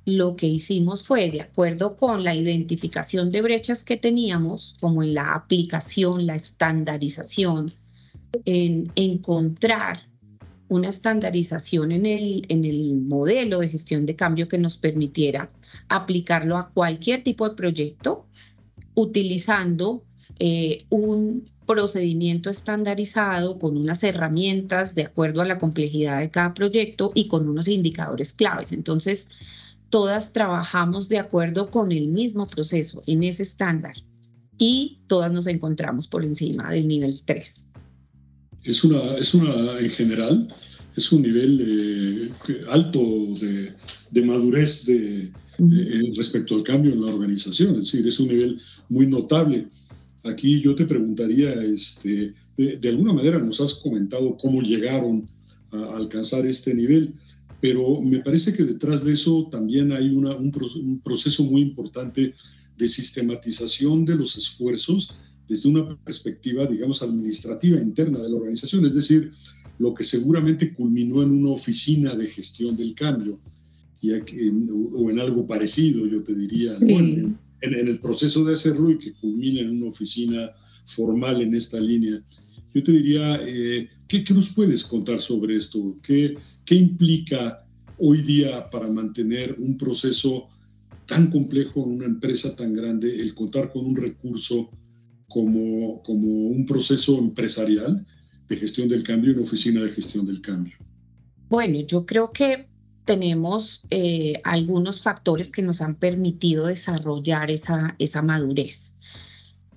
lo 0.06 0.36
que 0.36 0.48
hicimos 0.48 1.04
fue, 1.04 1.32
de 1.32 1.42
acuerdo 1.42 1.96
con 1.96 2.24
la 2.24 2.36
identificación 2.36 3.30
de 3.30 3.42
brechas 3.42 3.84
que 3.84 3.98
teníamos, 3.98 4.76
como 4.80 5.04
en 5.04 5.14
la 5.14 5.34
aplicación, 5.34 6.26
la 6.26 6.36
estandarización, 6.36 7.72
en 8.46 8.92
encontrar 8.96 10.02
una 10.68 10.88
estandarización 10.88 11.92
en 11.92 12.06
el, 12.06 12.46
en 12.48 12.64
el 12.64 12.96
modelo 12.96 13.60
de 13.60 13.70
gestión 13.70 14.06
de 14.06 14.16
cambio 14.16 14.48
que 14.48 14.58
nos 14.58 14.78
permitiera 14.78 15.52
aplicarlo 15.90 16.58
a 16.58 16.70
cualquier 16.70 17.24
tipo 17.24 17.48
de 17.48 17.56
proyecto 17.56 18.26
utilizando 18.96 20.06
eh, 20.40 20.86
un 20.90 21.50
procedimiento 21.66 22.50
estandarizado 22.50 23.60
con 23.60 23.78
unas 23.78 24.04
herramientas 24.04 24.96
de 24.96 25.04
acuerdo 25.04 25.42
a 25.42 25.46
la 25.46 25.58
complejidad 25.58 26.20
de 26.20 26.30
cada 26.30 26.54
proyecto 26.54 27.12
y 27.14 27.28
con 27.28 27.48
unos 27.48 27.68
indicadores 27.68 28.34
claves. 28.34 28.72
Entonces, 28.72 29.30
todas 29.90 30.34
trabajamos 30.34 31.10
de 31.10 31.20
acuerdo 31.20 31.70
con 31.70 31.92
el 31.92 32.08
mismo 32.08 32.48
proceso 32.48 33.02
en 33.08 33.24
ese 33.24 33.44
estándar 33.44 33.96
y 34.58 35.02
todas 35.08 35.32
nos 35.32 35.48
encontramos 35.48 36.08
por 36.08 36.24
encima 36.24 36.72
del 36.72 36.88
nivel 36.88 37.22
3. 37.26 37.66
Es 38.64 38.84
una, 38.84 39.02
es 39.18 39.34
una 39.34 39.80
en 39.80 39.90
general, 39.90 40.48
es 40.96 41.12
un 41.12 41.22
nivel 41.22 42.32
eh, 42.48 42.62
alto 42.70 43.00
de, 43.40 43.74
de 44.12 44.22
madurez 44.22 44.86
de, 44.86 45.32
eh, 45.62 46.14
respecto 46.16 46.56
al 46.56 46.64
cambio 46.64 46.92
en 46.92 47.02
la 47.02 47.14
organización, 47.14 47.78
es 47.78 47.92
decir, 47.92 48.08
es 48.08 48.20
un 48.20 48.30
nivel 48.30 48.60
muy 48.90 49.06
notable. 49.06 49.68
Aquí 50.24 50.60
yo 50.62 50.74
te 50.74 50.86
preguntaría, 50.86 51.54
este, 51.64 52.34
de, 52.58 52.90
alguna 52.90 53.14
manera 53.14 53.38
nos 53.38 53.62
has 53.62 53.76
comentado 53.76 54.38
cómo 54.38 54.62
llegaron 54.62 55.30
a 55.72 55.98
alcanzar 55.98 56.48
este 56.48 56.74
nivel, 56.74 57.14
pero 57.60 58.02
me 58.02 58.20
parece 58.20 58.54
que 58.54 58.64
detrás 58.64 59.04
de 59.04 59.14
eso 59.14 59.48
también 59.52 59.92
hay 59.92 60.10
una, 60.10 60.36
un, 60.36 61.02
proceso 61.04 61.44
muy 61.44 61.62
importante 61.62 62.34
de 62.78 62.88
sistematización 62.88 64.04
de 64.04 64.16
los 64.16 64.36
esfuerzos 64.36 65.14
desde 65.52 65.68
una 65.68 65.98
perspectiva, 65.98 66.66
digamos, 66.66 67.02
administrativa 67.02 67.78
interna 67.82 68.20
de 68.20 68.30
la 68.30 68.38
organización, 68.38 68.86
es 68.86 68.96
decir, 68.96 69.32
lo 69.80 69.94
que 69.94 70.06
seguramente 70.06 70.72
culminó 70.74 71.22
en 71.22 71.32
una 71.32 71.50
oficina 71.50 72.16
de 72.16 72.26
gestión 72.28 72.78
del 72.78 72.96
cambio 72.96 73.38
o 74.94 75.12
en 75.12 75.20
algo 75.20 75.46
parecido, 75.46 76.08
yo 76.08 76.24
te 76.24 76.34
diría, 76.34 76.72
en, 76.80 77.38
el 77.62 78.00
proceso 78.00 78.46
de 78.46 78.54
hacerlo 78.54 78.92
y 78.92 78.98
que 78.98 79.14
culmine 79.14 79.60
en 79.60 79.82
una 79.82 79.90
oficina 79.90 80.52
formal 80.86 81.42
en 81.42 81.54
esta 81.54 81.80
línea. 81.80 82.24
Yo 82.74 82.82
te 82.82 82.94
diría, 82.94 83.40
eh, 83.46 83.90
¿qué, 84.08 84.24
nos 84.34 84.50
puedes 84.54 84.86
contar 84.86 85.20
sobre 85.20 85.58
esto? 85.58 86.00
¿Qué, 86.02 86.36
¿Qué 86.64 86.76
implica 86.76 87.68
hoy 87.98 88.22
día 88.22 88.70
para 88.70 88.88
mantener 88.88 89.58
un 89.60 89.78
proceso 89.78 90.48
tan 91.06 91.30
complejo 91.30 91.84
en 91.84 91.92
una 91.92 92.06
empresa 92.06 92.56
tan 92.56 92.74
grande 92.74 93.14
el 93.20 93.34
contar 93.34 93.70
con 93.72 93.86
un 93.86 93.98
recurso 93.98 94.72
como, 95.34 96.02
como 96.04 96.28
un 96.28 96.66
proceso 96.66 97.18
empresarial 97.18 98.06
de 98.48 98.58
gestión 98.58 98.90
del 98.90 99.04
cambio, 99.04 99.34
una 99.34 99.44
oficina 99.44 99.82
de 99.82 99.92
gestión 99.92 100.26
del 100.26 100.42
cambio? 100.42 100.74
Bueno, 101.50 101.80
yo 101.82 102.06
creo 102.06 102.32
que 102.32 102.68
tenemos 103.06 103.84
eh, 103.90 104.34
algunos 104.44 105.02
factores 105.02 105.50
que 105.50 105.62
nos 105.62 105.82
han 105.82 105.96
permitido 105.96 106.68
desarrollar 106.68 107.50
esa, 107.50 107.96
esa 108.00 108.22
madurez. 108.22 108.94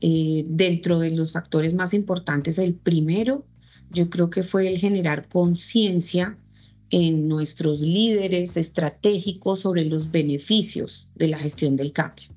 Eh, 0.01 0.45
dentro 0.49 0.99
de 0.99 1.13
los 1.13 1.33
factores 1.33 1.75
más 1.75 1.95
importantes, 1.95 2.59
el 2.59 2.75
primero, 2.75 3.47
yo 3.91 4.11
creo 4.11 4.29
que 4.29 4.43
fue 4.43 4.69
el 4.69 4.79
generar 4.79 5.29
conciencia 5.29 6.37
en 6.91 7.27
nuestros 7.27 7.81
líderes 7.81 8.57
estratégicos 8.57 9.61
sobre 9.61 9.85
los 9.85 10.11
beneficios 10.11 11.11
de 11.15 11.29
la 11.29 11.39
gestión 11.39 11.77
del 11.77 11.93
cambio. 11.93 12.29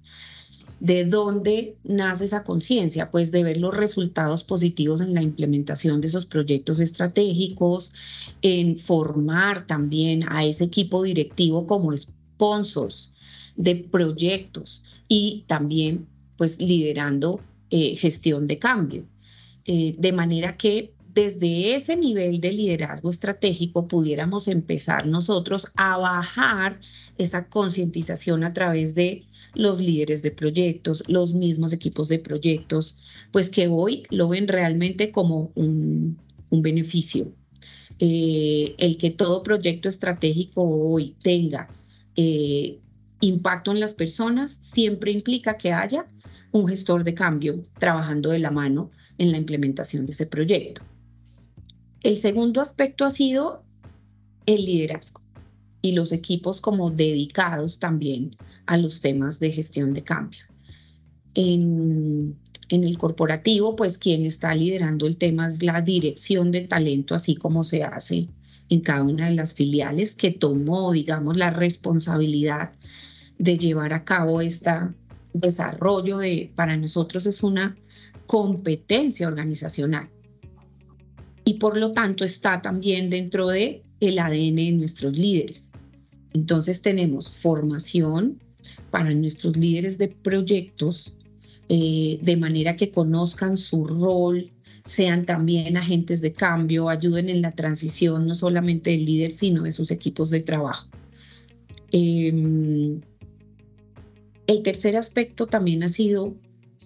¿De 0.79 1.05
dónde 1.05 1.75
nace 1.84 2.25
esa 2.25 2.43
conciencia? 2.43 3.10
Pues 3.10 3.31
de 3.31 3.43
ver 3.43 3.57
los 3.57 3.75
resultados 3.75 4.43
positivos 4.43 5.01
en 5.01 5.13
la 5.13 5.24
implementación 5.24 6.01
de 6.01 6.07
esos 6.07 6.27
proyectos 6.27 6.79
estratégicos, 6.79 7.93
en 8.41 8.77
formar 8.77 9.65
también 9.65 10.24
a 10.27 10.46
ese 10.46 10.65
equipo 10.65 11.01
directivo 11.01 11.65
como 11.65 11.96
sponsors 11.98 13.12
de 13.55 13.75
proyectos 13.75 14.84
y 15.07 15.43
también 15.48 16.07
pues 16.38 16.62
liderando 16.62 17.41
eh, 17.72 17.96
gestión 17.96 18.46
de 18.46 18.60
cambio. 18.60 19.05
Eh, 19.65 19.96
de 19.98 20.12
manera 20.13 20.55
que 20.55 20.93
desde 21.18 21.74
ese 21.74 21.96
nivel 21.96 22.40
de 22.42 22.52
liderazgo 22.52 23.10
estratégico 23.10 23.88
pudiéramos 23.88 24.48
empezar 24.48 25.08
nosotros 25.08 25.72
a 25.74 25.98
bajar 25.98 26.80
esa 27.18 27.50
concientización 27.50 28.44
a 28.44 28.54
través 28.54 28.94
de 28.94 29.26
los 29.56 29.82
líderes 29.82 30.22
de 30.22 30.30
proyectos, 30.30 31.04
los 31.08 31.34
mismos 31.34 31.74
equipos 31.74 32.08
de 32.08 32.20
proyectos, 32.20 33.00
pues 33.32 33.50
que 33.50 33.68
hoy 33.68 34.04
lo 34.12 34.30
ven 34.30 34.48
realmente 34.48 35.10
como 35.12 35.52
un, 35.56 36.20
beneficio. 36.52 37.34
Eh, 37.98 38.76
el 38.78 38.98
que 38.98 39.10
todo 39.10 39.42
proyecto 39.42 39.90
estratégico 39.90 40.62
hoy 40.62 41.16
tenga 41.24 41.68
eh, 42.16 42.78
impacto 43.22 43.72
en 43.72 43.80
las 43.80 43.96
personas 43.96 44.56
siempre 44.62 45.10
implica 45.10 45.58
que 45.58 45.74
haya 45.74 46.08
un 46.52 46.68
gestor 46.68 47.04
de 47.04 47.16
cambio 47.16 47.66
trabajando 47.80 48.30
de 48.30 48.38
la 48.38 48.52
mano 48.52 48.92
en 49.18 49.32
la 49.32 49.38
implementación 49.38 50.06
de 50.06 50.12
ese 50.12 50.28
proyecto. 50.28 50.84
El 52.04 52.18
segundo 52.18 52.62
aspecto 52.62 53.06
ha 53.06 53.12
sido 53.12 53.63
el 54.46 54.66
liderazgo 54.66 55.22
y 55.82 55.94
los 55.94 56.12
equipos 56.12 56.62
como 56.62 56.92
dedicados 56.92 57.80
también 57.80 58.32
a 58.66 58.77
los 58.77 59.01
temas 59.01 59.39
de 59.39 59.51
gestión 59.51 59.94
de 59.94 60.04
cambio. 60.04 60.42
En, 61.34 62.38
el 62.70 62.98
corporativo, 62.98 63.75
pues 63.75 63.98
quien 63.98 64.25
está 64.25 64.54
liderando 64.54 65.08
el 65.08 65.18
tema 65.18 65.48
es 65.48 65.63
la 65.63 65.82
dirección 65.82 66.51
de 66.51 66.62
talento, 66.62 67.16
así 67.16 67.36
como 67.36 67.63
se 67.63 67.84
hace 67.84 68.27
en 68.70 68.82
cada 68.82 69.04
una 69.04 69.30
de 69.30 69.36
las 69.36 69.54
filiales, 69.54 70.16
que 70.16 70.32
tomó, 70.32 70.92
digamos, 70.92 71.38
la 71.38 71.50
responsabilidad 71.50 72.74
de 73.38 73.58
llevar 73.58 73.94
a 73.94 74.04
cabo 74.04 74.42
este 74.42 74.72
desarrollo 75.34 76.18
de, 76.18 76.51
para 76.56 76.75
nosotros 76.75 77.25
es 77.25 77.42
una 77.44 77.77
competencia 78.25 79.27
organizacional. 79.27 80.10
Y 81.48 81.54
por 81.54 81.77
lo 81.77 81.94
tanto 81.94 82.25
está 82.25 82.62
también 82.62 83.10
dentro 83.10 83.48
de 83.48 83.82
el 84.01 84.20
ADN 84.20 84.56
de 84.58 84.72
nuestros 84.74 85.18
líderes. 85.18 85.72
Entonces 86.34 86.82
tenemos 86.82 87.30
formación 87.30 88.44
para 88.92 89.13
nuestros 89.13 89.56
líderes 89.56 89.98
de 89.98 90.10
proyectos, 90.10 91.16
eh, 91.70 92.20
de 92.22 92.36
manera 92.36 92.75
que 92.75 92.92
conozcan 92.92 93.56
su 93.56 93.86
rol, 93.86 94.51
sean 94.84 95.25
también 95.25 95.77
agentes 95.77 96.20
de 96.20 96.34
cambio, 96.34 96.89
ayuden 96.89 97.30
en 97.30 97.42
la 97.42 97.54
transición 97.54 98.27
no 98.27 98.36
solamente 98.36 98.92
del 98.92 99.06
líder, 99.06 99.32
sino 99.32 99.63
de 99.63 99.72
sus 99.72 99.89
equipos 99.92 100.30
de 100.30 100.42
trabajo. 100.42 100.89
Em, 101.94 103.00
el 104.48 104.63
tercer 104.63 104.98
aspecto 104.98 105.48
también 105.48 105.84
ha 105.84 105.88
sido 105.88 106.36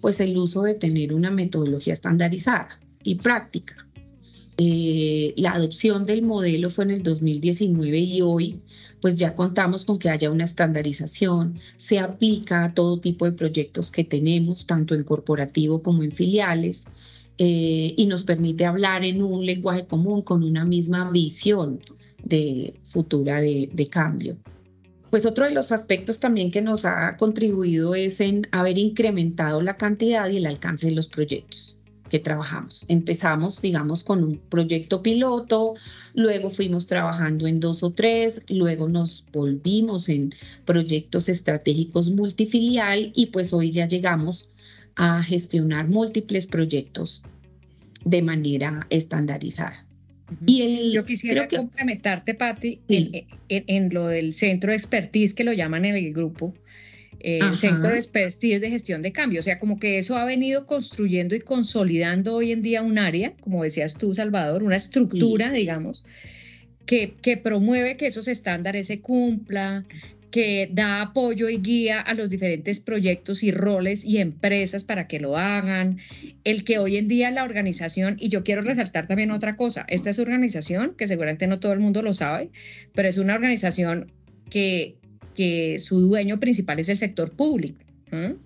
pues 0.00 0.20
el 0.20 0.38
uso 0.38 0.62
de 0.62 0.74
tener 0.74 1.12
una 1.12 1.32
metodología 1.32 1.94
estandarizada 1.94 2.78
y 3.02 3.16
práctica. 3.16 3.88
Eh, 4.56 5.34
la 5.36 5.52
adopción 5.52 6.04
del 6.04 6.22
modelo 6.22 6.70
fue 6.70 6.84
en 6.84 6.92
el 6.92 7.02
2019 7.02 7.98
y 7.98 8.20
hoy 8.22 8.60
pues 9.00 9.16
ya 9.16 9.34
contamos 9.34 9.84
con 9.84 9.98
que 9.98 10.10
haya 10.10 10.30
una 10.30 10.44
estandarización, 10.44 11.58
se 11.76 11.98
aplica 11.98 12.64
a 12.64 12.72
todo 12.72 13.00
tipo 13.00 13.24
de 13.24 13.32
proyectos 13.32 13.90
que 13.90 14.04
tenemos, 14.04 14.66
tanto 14.66 14.94
en 14.94 15.02
corporativo 15.02 15.82
como 15.82 16.04
en 16.04 16.12
filiales, 16.12 16.86
eh, 17.36 17.94
y 17.96 18.06
nos 18.06 18.22
permite 18.22 18.64
hablar 18.64 19.04
en 19.04 19.20
un 19.20 19.44
lenguaje 19.44 19.86
común 19.86 20.22
con 20.22 20.44
una 20.44 20.64
misma 20.64 21.10
visión 21.10 21.80
de 22.22 22.78
futura 22.84 23.40
de, 23.40 23.68
de 23.72 23.86
cambio. 23.88 24.36
Pues 25.10 25.26
otro 25.26 25.46
de 25.46 25.50
los 25.50 25.72
aspectos 25.72 26.20
también 26.20 26.52
que 26.52 26.62
nos 26.62 26.84
ha 26.84 27.16
contribuido 27.16 27.96
es 27.96 28.20
en 28.20 28.46
haber 28.52 28.78
incrementado 28.78 29.60
la 29.60 29.76
cantidad 29.76 30.30
y 30.30 30.36
el 30.36 30.46
alcance 30.46 30.86
de 30.86 30.94
los 30.94 31.08
proyectos 31.08 31.81
que 32.12 32.18
trabajamos. 32.18 32.84
Empezamos, 32.88 33.62
digamos, 33.62 34.04
con 34.04 34.22
un 34.22 34.36
proyecto 34.36 35.02
piloto, 35.02 35.72
luego 36.12 36.50
fuimos 36.50 36.86
trabajando 36.86 37.46
en 37.46 37.58
dos 37.58 37.82
o 37.82 37.90
tres, 37.90 38.44
luego 38.50 38.86
nos 38.86 39.24
volvimos 39.32 40.10
en 40.10 40.34
proyectos 40.66 41.30
estratégicos 41.30 42.10
multifilial 42.10 43.12
y 43.16 43.26
pues 43.28 43.54
hoy 43.54 43.70
ya 43.70 43.88
llegamos 43.88 44.50
a 44.94 45.22
gestionar 45.22 45.88
múltiples 45.88 46.46
proyectos 46.46 47.22
de 48.04 48.20
manera 48.20 48.86
estandarizada. 48.90 49.86
Y 50.46 50.92
Yo 50.92 51.06
quisiera 51.06 51.48
complementarte, 51.48 52.34
Patti, 52.34 52.78
en, 53.48 53.94
lo 53.94 54.08
del 54.08 54.34
centro 54.34 54.70
de 54.70 54.76
expertise 54.76 55.32
que 55.32 55.44
lo 55.44 55.54
llaman 55.54 55.86
en 55.86 55.94
el 55.94 56.12
grupo, 56.12 56.52
el 57.20 57.56
centro 57.56 57.90
de 57.90 57.96
expertise 57.96 58.60
de 58.60 58.70
gestión 58.70 59.02
de 59.02 59.12
cambio. 59.12 59.40
O 59.40 59.42
sea, 59.42 59.58
como 59.58 59.78
que 59.78 59.98
eso 59.98 60.16
ha 60.16 60.24
venido 60.24 60.66
construyendo 60.66 61.34
y 61.34 61.40
consolidando 61.40 62.34
hoy 62.34 62.52
en 62.52 62.62
día 62.62 62.82
un 62.82 62.98
área, 62.98 63.34
como 63.40 63.62
decías 63.62 63.94
tú, 63.94 64.14
Salvador, 64.14 64.62
una 64.62 64.76
estructura, 64.76 65.52
digamos, 65.52 66.02
que, 66.86 67.14
que, 67.22 67.36
promueve 67.36 67.96
que 67.96 68.06
esos 68.06 68.26
estándares 68.26 68.88
se 68.88 69.00
cumplan, 69.00 69.86
que 70.32 70.68
da 70.72 71.02
apoyo 71.02 71.48
y 71.50 71.58
guía 71.58 72.00
a 72.00 72.14
los 72.14 72.30
diferentes 72.30 72.80
proyectos 72.80 73.42
y 73.42 73.52
roles 73.52 74.04
y 74.04 74.18
empresas 74.18 74.82
para 74.82 75.06
que 75.06 75.20
lo 75.20 75.36
hagan, 75.36 75.98
el 76.42 76.64
que 76.64 76.78
hoy 76.78 76.96
en 76.96 77.06
día 77.06 77.30
la 77.30 77.44
organización, 77.44 78.16
y 78.18 78.30
yo 78.30 78.42
quiero 78.42 78.62
resaltar 78.62 79.06
también 79.06 79.30
otra 79.30 79.56
cosa, 79.56 79.84
esta 79.88 80.10
es 80.10 80.18
organización, 80.18 80.94
que 80.96 81.06
seguramente 81.06 81.46
no 81.46 81.60
todo 81.60 81.74
el 81.74 81.80
mundo 81.80 82.00
lo 82.00 82.14
sabe, 82.14 82.48
pero 82.94 83.08
es 83.08 83.18
una 83.18 83.34
organización 83.34 84.10
que, 84.48 84.96
que 85.34 85.78
su 85.78 86.00
dueño 86.00 86.38
principal 86.40 86.78
es 86.78 86.88
el 86.88 86.98
sector 86.98 87.30
público. 87.32 87.80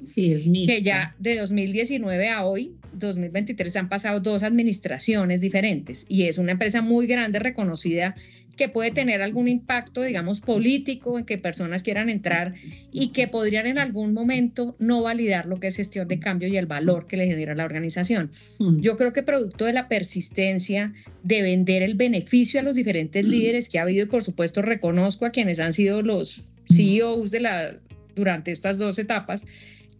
Sí, 0.06 0.32
es 0.32 0.44
Que 0.44 0.80
ya 0.82 1.16
de 1.18 1.38
2019 1.38 2.28
a 2.28 2.44
hoy, 2.44 2.76
2023, 2.92 3.74
han 3.76 3.88
pasado 3.88 4.20
dos 4.20 4.44
administraciones 4.44 5.40
diferentes 5.40 6.06
y 6.08 6.24
es 6.24 6.38
una 6.38 6.52
empresa 6.52 6.82
muy 6.82 7.08
grande, 7.08 7.40
reconocida 7.40 8.14
que 8.56 8.68
puede 8.68 8.90
tener 8.90 9.22
algún 9.22 9.48
impacto, 9.48 10.02
digamos, 10.02 10.40
político 10.40 11.18
en 11.18 11.26
que 11.26 11.36
personas 11.36 11.82
quieran 11.82 12.08
entrar 12.08 12.54
y 12.90 13.08
que 13.08 13.28
podrían 13.28 13.66
en 13.66 13.78
algún 13.78 14.14
momento 14.14 14.76
no 14.78 15.02
validar 15.02 15.46
lo 15.46 15.60
que 15.60 15.66
es 15.66 15.76
gestión 15.76 16.08
de 16.08 16.18
cambio 16.18 16.48
y 16.48 16.56
el 16.56 16.66
valor 16.66 17.06
que 17.06 17.16
le 17.16 17.26
genera 17.26 17.54
la 17.54 17.64
organización. 17.64 18.30
Mm. 18.58 18.80
Yo 18.80 18.96
creo 18.96 19.12
que 19.12 19.22
producto 19.22 19.66
de 19.66 19.74
la 19.74 19.88
persistencia 19.88 20.94
de 21.22 21.42
vender 21.42 21.82
el 21.82 21.96
beneficio 21.96 22.60
a 22.60 22.62
los 22.62 22.74
diferentes 22.76 23.26
mm. 23.26 23.28
líderes 23.28 23.68
que 23.68 23.78
ha 23.78 23.82
habido 23.82 24.04
y 24.04 24.08
por 24.08 24.22
supuesto 24.22 24.62
reconozco 24.62 25.26
a 25.26 25.30
quienes 25.30 25.60
han 25.60 25.72
sido 25.72 26.02
los 26.02 26.44
CEOs 26.66 27.30
de 27.30 27.40
la, 27.40 27.74
durante 28.14 28.52
estas 28.52 28.78
dos 28.78 28.98
etapas, 28.98 29.46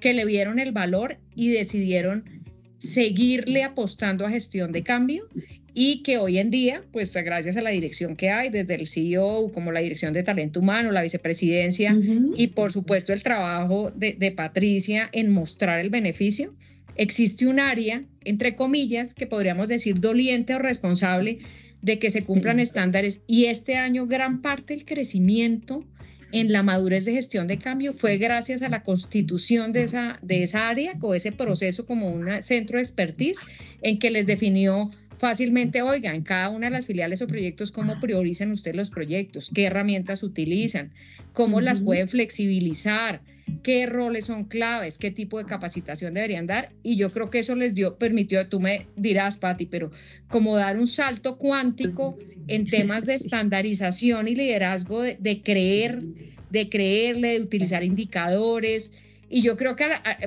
que 0.00 0.12
le 0.12 0.25
vieron 0.25 0.58
el 0.58 0.73
valor 0.73 1.18
y 1.35 1.49
decidieron 1.49 2.25
seguirle 2.78 3.64
apostando 3.64 4.26
a 4.26 4.30
gestión 4.30 4.73
de 4.73 4.82
cambio 4.82 5.28
y 5.78 6.02
que 6.02 6.16
hoy 6.16 6.38
en 6.38 6.50
día, 6.50 6.82
pues 6.90 7.14
gracias 7.14 7.56
a 7.56 7.61
la 7.61 7.70
dirección 7.70 8.16
que 8.16 8.30
hay, 8.30 8.49
desde 8.49 8.75
el 8.76 8.87
CEO 8.87 9.50
como 9.52 9.73
la 9.73 9.80
dirección 9.80 10.14
de 10.14 10.23
talento 10.23 10.61
humano, 10.61 10.90
la 10.90 11.02
vicepresidencia 11.02 11.94
y 12.35 12.46
por 12.49 12.73
supuesto 12.73 13.12
el 13.12 13.23
trabajo 13.23 13.92
de, 13.94 14.14
de, 14.14 14.30
Patricia 14.30 15.08
en 15.12 15.30
mostrar 15.30 15.80
el 15.80 15.90
beneficio, 15.90 16.54
existe 16.96 17.46
un 17.46 17.61
área, 17.61 18.04
entre 18.25 18.54
comillas, 18.54 19.12
que 19.12 19.26
podríamos 19.26 19.68
decir 19.68 20.00
doliente 20.00 20.54
o 20.54 20.58
responsable 20.58 21.38
de 21.82 21.99
que 21.99 22.11
se 22.11 22.25
cumplan 22.25 22.58
estándares. 22.58 23.20
Y 23.26 23.44
este 23.44 23.76
año 23.76 24.06
gran 24.06 24.40
parte 24.40 24.75
del 24.75 24.85
crecimiento 24.85 25.85
en 26.40 26.52
la 26.52 26.62
madurez 26.62 27.07
de 27.07 27.14
gestión 27.14 27.47
de 27.47 27.59
cambio 27.59 27.95
fue 27.95 28.19
gracias 28.19 28.61
a 28.61 28.69
la 28.69 28.83
constitución 28.83 29.73
de 29.73 29.85
esa, 29.85 30.19
de 30.21 30.43
esa 30.43 30.69
área 30.69 30.95
o 31.00 31.14
ese 31.14 31.33
proceso 31.33 31.87
como 31.87 32.11
un 32.11 32.43
centro 32.43 32.76
de 32.76 32.83
expertise 32.83 33.40
en 33.81 33.99
que 33.99 34.11
les 34.11 34.26
definió 34.26 34.90
fácilmente, 35.18 35.82
oiga, 35.82 36.14
en 36.14 36.23
cada 36.23 36.50
una 36.50 36.66
de 36.66 36.73
las 36.73 36.87
filiales 36.87 37.23
o 37.23 37.26
proyectos, 37.26 37.70
cómo 37.70 38.00
priorizan 38.00 38.50
ustedes 38.50 38.76
los 38.76 38.90
proyectos, 38.90 39.50
qué 39.54 39.64
herramientas 39.64 40.23
utilizan, 40.23 40.92
cómo 41.32 41.61
las 41.61 41.80
pueden 41.80 42.08
flexibilizar, 42.08 43.23
qué 43.62 43.87
roles 43.87 44.26
son 44.26 44.44
claves, 44.44 44.98
qué 44.98 45.11
tipo 45.11 45.38
de 45.38 45.46
capacitación 45.46 46.14
deberían 46.14 46.46
dar. 46.46 46.72
Y 46.83 46.96
yo 46.96 47.11
creo 47.11 47.31
que 47.31 47.38
eso 47.38 47.55
les 47.55 47.74
dio, 47.74 47.96
permitió, 47.96 48.48
tú 48.48 48.61
me 48.61 48.87
dirás, 48.96 49.38
Patti, 49.38 49.66
pero 49.66 49.90
como 50.29 50.57
dar 50.57 50.79
un 50.79 50.87
salto 50.87 51.38
cuántico 51.38 52.18
en 52.48 52.66
temas 52.70 53.07
de 53.07 53.14
estandarización 53.14 54.29
y 54.29 54.35
liderazgo, 54.35 55.02
de, 55.02 55.42
creer, 55.42 56.02
de 56.50 56.68
creerle, 56.68 57.38
de 57.38 57.40
utilizar 57.40 57.85
indicadores. 57.85 58.92
Y 59.29 59.42
yo 59.42 59.57
creo 59.57 59.74
que, 59.74 59.87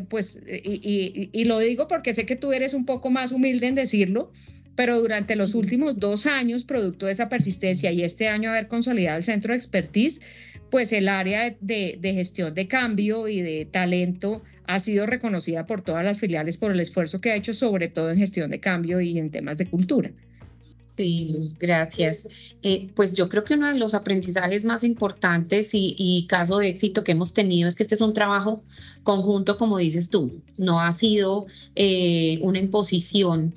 pues, 0.10 0.42
y, 0.64 1.30
y 1.32 1.44
lo 1.46 1.60
digo 1.60 1.88
porque 1.88 2.14
sé 2.14 2.26
que 2.26 2.36
tú 2.36 2.52
eres 2.52 2.74
un 2.74 2.86
poco 2.86 3.10
más 3.10 3.32
humilde 3.32 3.68
en 3.68 3.76
decirlo, 3.76 4.32
pero 4.80 4.98
durante 4.98 5.36
los 5.36 5.56
últimos 5.56 6.00
dos 6.00 6.26
años, 6.26 6.64
producto 6.64 7.08
de 7.08 7.12
esa 7.12 7.28
persistencia 7.28 7.92
y 7.92 8.02
este 8.02 8.30
año 8.30 8.52
haber 8.52 8.70
consolidado 8.70 9.18
el 9.18 9.24
centro 9.24 9.52
de 9.52 9.58
expertise, 9.58 10.22
pues 10.72 10.94
el 10.94 11.10
área 11.10 11.54
de, 11.60 12.00
gestión 12.02 12.54
de 12.54 12.70
cambio 12.70 13.28
y 13.28 13.42
de 13.42 13.66
talento 13.66 14.42
ha 14.68 14.80
sido 14.80 15.06
reconocida 15.06 15.68
por 15.68 15.82
todas 15.82 16.06
las 16.06 16.22
filiales 16.22 16.56
por 16.56 16.72
el 16.72 16.80
esfuerzo 16.80 17.20
que 17.20 17.32
ha 17.32 17.36
hecho, 17.36 17.54
sobre 17.54 17.90
todo 17.90 18.10
en 18.10 18.20
gestión 18.20 18.52
de 18.52 18.62
cambio 18.62 19.02
y 19.02 19.20
en 19.20 19.32
temas 19.32 19.58
de 19.58 19.70
cultura. 19.70 20.12
Sí, 20.96 21.36
gracias. 21.60 22.56
Eh, 22.64 22.88
pues 22.96 23.14
yo 23.16 23.28
creo 23.28 23.44
que 23.44 23.56
uno 23.56 23.68
de 23.68 23.78
los 23.78 23.94
aprendizajes 23.94 24.64
más 24.64 24.86
importantes 24.86 25.72
y, 25.74 26.26
caso 26.30 26.60
de 26.60 26.70
éxito 26.70 27.04
que 27.04 27.12
hemos 27.12 27.34
tenido 27.34 27.68
es 27.68 27.76
que 27.76 27.84
este 27.84 27.96
es 27.96 28.02
un 28.02 28.14
trabajo 28.14 28.64
conjunto, 29.04 29.58
como 29.58 29.78
dices 29.78 30.10
tú. 30.10 30.42
No 30.56 30.80
ha 30.80 30.94
sido 30.94 31.48
eh, 31.76 32.40
una 32.44 32.60
imposición 32.60 33.54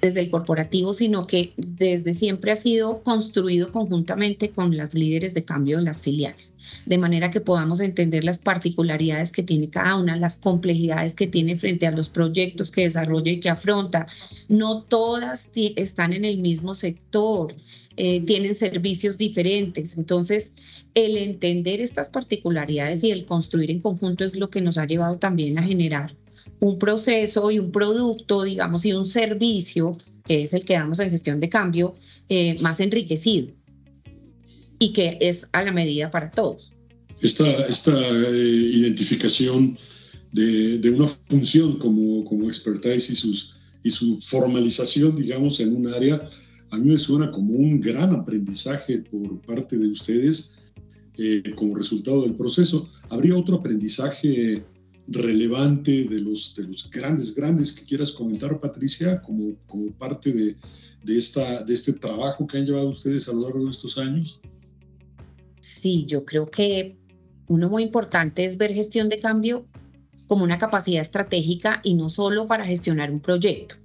desde 0.00 0.20
el 0.20 0.30
corporativo, 0.30 0.92
sino 0.92 1.26
que 1.26 1.52
desde 1.56 2.14
siempre 2.14 2.52
ha 2.52 2.56
sido 2.56 3.02
construido 3.02 3.72
conjuntamente 3.72 4.50
con 4.50 4.76
las 4.76 4.94
líderes 4.94 5.34
de 5.34 5.44
cambio 5.44 5.78
de 5.78 5.84
las 5.84 6.02
filiales, 6.02 6.56
de 6.86 6.98
manera 6.98 7.30
que 7.30 7.40
podamos 7.40 7.80
entender 7.80 8.24
las 8.24 8.38
particularidades 8.38 9.32
que 9.32 9.42
tiene 9.42 9.70
cada 9.70 9.96
una, 9.96 10.16
las 10.16 10.36
complejidades 10.36 11.14
que 11.14 11.26
tiene 11.26 11.56
frente 11.56 11.86
a 11.86 11.90
los 11.90 12.08
proyectos 12.08 12.70
que 12.70 12.82
desarrolla 12.82 13.32
y 13.32 13.40
que 13.40 13.50
afronta. 13.50 14.06
No 14.48 14.82
todas 14.82 15.50
están 15.54 16.12
en 16.12 16.24
el 16.24 16.38
mismo 16.38 16.74
sector. 16.74 17.54
Eh, 17.96 18.20
tienen 18.24 18.54
servicios 18.54 19.18
diferentes. 19.18 19.98
Entonces, 19.98 20.54
el 20.94 21.16
entender 21.16 21.80
estas 21.80 22.08
particularidades 22.08 23.02
y 23.02 23.10
el 23.10 23.24
construir 23.24 23.72
en 23.72 23.80
conjunto 23.80 24.24
es 24.24 24.36
lo 24.36 24.50
que 24.50 24.60
nos 24.60 24.78
ha 24.78 24.86
llevado 24.86 25.18
también 25.18 25.58
a 25.58 25.64
generar 25.64 26.14
un 26.60 26.78
proceso 26.78 27.50
y 27.50 27.58
un 27.58 27.70
producto, 27.70 28.42
digamos, 28.42 28.84
y 28.84 28.92
un 28.92 29.04
servicio, 29.04 29.96
que 30.24 30.42
es 30.42 30.54
el 30.54 30.64
que 30.64 30.74
damos 30.74 30.98
en 31.00 31.10
gestión 31.10 31.40
de 31.40 31.48
cambio, 31.48 31.94
eh, 32.28 32.56
más 32.60 32.80
enriquecido 32.80 33.48
y 34.78 34.92
que 34.92 35.18
es 35.20 35.48
a 35.52 35.64
la 35.64 35.72
medida 35.72 36.10
para 36.10 36.30
todos. 36.30 36.72
Esta, 37.20 37.50
esta 37.66 37.92
eh, 37.98 38.70
identificación 38.74 39.76
de, 40.32 40.78
de, 40.78 40.90
una 40.90 41.08
función 41.08 41.78
como, 41.78 42.24
como 42.24 42.48
expertise 42.48 43.10
y, 43.10 43.16
sus, 43.16 43.56
y 43.82 43.90
su 43.90 44.20
formalización, 44.20 45.16
digamos, 45.16 45.58
en 45.58 45.74
un 45.74 45.88
área, 45.88 46.22
a 46.70 46.78
mí 46.78 46.90
me 46.90 46.98
suena 46.98 47.30
como 47.30 47.54
un 47.54 47.80
gran 47.80 48.14
aprendizaje 48.14 48.98
por 48.98 49.40
parte 49.40 49.76
de 49.78 49.88
ustedes 49.88 50.54
eh, 51.16 51.42
como 51.56 51.74
resultado 51.74 52.22
del 52.22 52.34
proceso. 52.34 52.88
¿Habría 53.08 53.36
otro 53.36 53.56
aprendizaje 53.56 54.62
relevante 55.08 56.04
de 56.04 56.20
los, 56.20 56.54
de 56.54 56.64
los 56.64 56.90
grandes, 56.90 57.34
grandes 57.34 57.72
que 57.72 57.84
quieras 57.84 58.12
comentar, 58.12 58.60
Patricia, 58.60 59.20
como, 59.22 59.54
como 59.66 59.90
parte 59.92 60.32
de, 60.32 60.56
de, 61.02 61.16
esta, 61.16 61.64
de 61.64 61.74
este 61.74 61.94
trabajo 61.94 62.46
que 62.46 62.58
han 62.58 62.66
llevado 62.66 62.90
ustedes 62.90 63.28
a 63.28 63.32
lo 63.32 63.40
largo 63.40 63.64
de 63.64 63.70
estos 63.70 63.96
años? 63.98 64.40
Sí, 65.60 66.04
yo 66.06 66.24
creo 66.24 66.46
que 66.46 66.96
uno 67.46 67.68
muy 67.68 67.82
importante 67.82 68.44
es 68.44 68.58
ver 68.58 68.72
gestión 68.74 69.08
de 69.08 69.18
cambio 69.18 69.66
como 70.26 70.44
una 70.44 70.58
capacidad 70.58 71.00
estratégica 71.00 71.80
y 71.82 71.94
no 71.94 72.10
solo 72.10 72.46
para 72.46 72.66
gestionar 72.66 73.10
un 73.10 73.20
proyecto. 73.20 73.76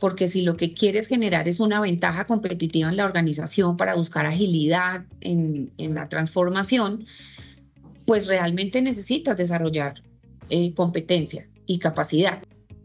Porque 0.00 0.28
si 0.28 0.42
lo 0.42 0.56
que 0.56 0.72
quieres 0.72 1.06
generar 1.06 1.48
es 1.48 1.60
una 1.60 1.80
ventaja 1.80 2.26
competitiva 2.26 2.88
en 2.88 2.96
la 2.96 3.04
organización 3.04 3.76
para 3.76 3.94
buscar 3.94 4.26
agilidad 4.26 5.04
en, 5.20 5.72
en 5.78 5.94
la 5.94 6.08
transformación, 6.08 7.04
pues 8.06 8.26
realmente 8.26 8.80
necesitas 8.80 9.36
desarrollar 9.36 10.05
eh, 10.50 10.74
competencia 10.74 11.48
y 11.66 11.78
capacidad. 11.78 12.42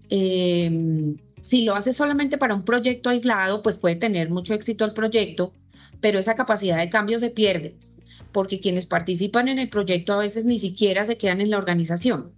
Em, 0.10 1.17
si 1.41 1.63
lo 1.63 1.76
hace 1.76 1.93
solamente 1.93 2.38
para 2.38 2.56
un 2.56 2.63
proyecto 2.63 3.10
aislado, 3.10 3.62
pues 3.63 3.78
puede 3.78 3.95
tener 3.95 4.30
mucho 4.30 4.54
éxito 4.54 4.86
el 4.86 4.93
proyecto, 4.93 5.54
pero 6.00 6.19
esa 6.19 6.36
capacidad 6.36 6.78
de 6.78 6.89
cambio 6.89 7.19
se 7.19 7.30
pierde, 7.30 7.76
porque 8.32 8.60
quienes 8.60 8.86
participan 8.86 9.47
en 9.47 9.60
el 9.60 9.69
proyecto 9.69 10.13
a 10.13 10.17
veces 10.19 10.45
ni 10.45 10.60
siquiera 10.60 11.06
se 11.06 11.17
quedan 11.17 11.41
en 11.41 11.50
la 11.50 11.58
organización, 11.58 12.32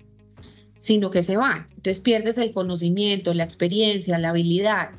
sino 0.78 1.10
que 1.10 1.22
se 1.22 1.38
van. 1.38 1.68
Entonces 1.70 2.00
pierdes 2.00 2.38
el 2.38 2.52
conocimiento, 2.52 3.34
la 3.34 3.44
experiencia, 3.44 4.20
la 4.20 4.30
habilidad, 4.30 4.92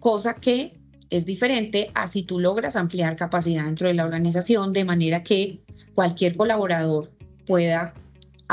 cosa 0.00 0.34
que 0.34 0.74
es 1.10 1.26
diferente 1.26 1.90
a 1.94 2.08
si 2.08 2.24
tú 2.24 2.40
logras 2.40 2.76
ampliar 2.76 3.16
capacidad 3.16 3.64
dentro 3.64 3.88
de 3.88 3.94
la 3.94 4.04
organización 4.04 4.72
de 4.72 4.84
manera 4.84 5.22
que 5.22 5.60
cualquier 5.94 6.36
colaborador 6.36 7.10
pueda 7.46 7.94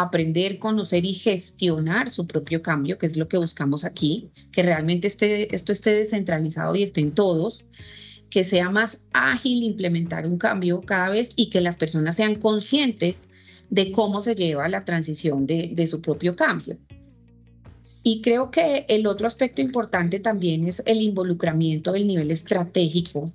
aprender, 0.01 0.59
conocer 0.59 1.05
y 1.05 1.13
gestionar 1.13 2.09
su 2.09 2.27
propio 2.27 2.61
cambio, 2.61 2.97
que 2.97 3.05
es 3.05 3.17
lo 3.17 3.27
que 3.27 3.37
buscamos 3.37 3.83
aquí, 3.83 4.29
que 4.51 4.63
realmente 4.63 5.07
esté, 5.07 5.53
esto 5.53 5.71
esté 5.71 5.93
descentralizado 5.93 6.75
y 6.75 6.83
esté 6.83 7.01
en 7.01 7.11
todos, 7.11 7.65
que 8.29 8.43
sea 8.43 8.69
más 8.69 9.05
ágil 9.13 9.63
implementar 9.63 10.25
un 10.25 10.37
cambio 10.37 10.81
cada 10.81 11.09
vez 11.09 11.31
y 11.35 11.49
que 11.49 11.61
las 11.61 11.77
personas 11.77 12.15
sean 12.15 12.35
conscientes 12.35 13.29
de 13.69 13.91
cómo 13.91 14.19
se 14.19 14.35
lleva 14.35 14.67
la 14.67 14.85
transición 14.85 15.45
de, 15.45 15.71
de 15.73 15.87
su 15.87 16.01
propio 16.01 16.35
cambio. 16.35 16.77
Y 18.03 18.21
creo 18.21 18.49
que 18.49 18.85
el 18.89 19.05
otro 19.05 19.27
aspecto 19.27 19.61
importante 19.61 20.19
también 20.19 20.63
es 20.63 20.81
el 20.85 21.01
involucramiento 21.01 21.91
del 21.91 22.07
nivel 22.07 22.31
estratégico 22.31 23.31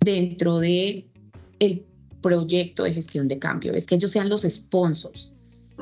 dentro 0.00 0.58
de 0.58 1.06
el 1.60 1.84
proyecto 2.20 2.84
de 2.84 2.94
gestión 2.94 3.28
de 3.28 3.38
cambio, 3.38 3.72
es 3.72 3.86
que 3.86 3.94
ellos 3.94 4.10
sean 4.10 4.28
los 4.28 4.42
sponsors, 4.42 5.34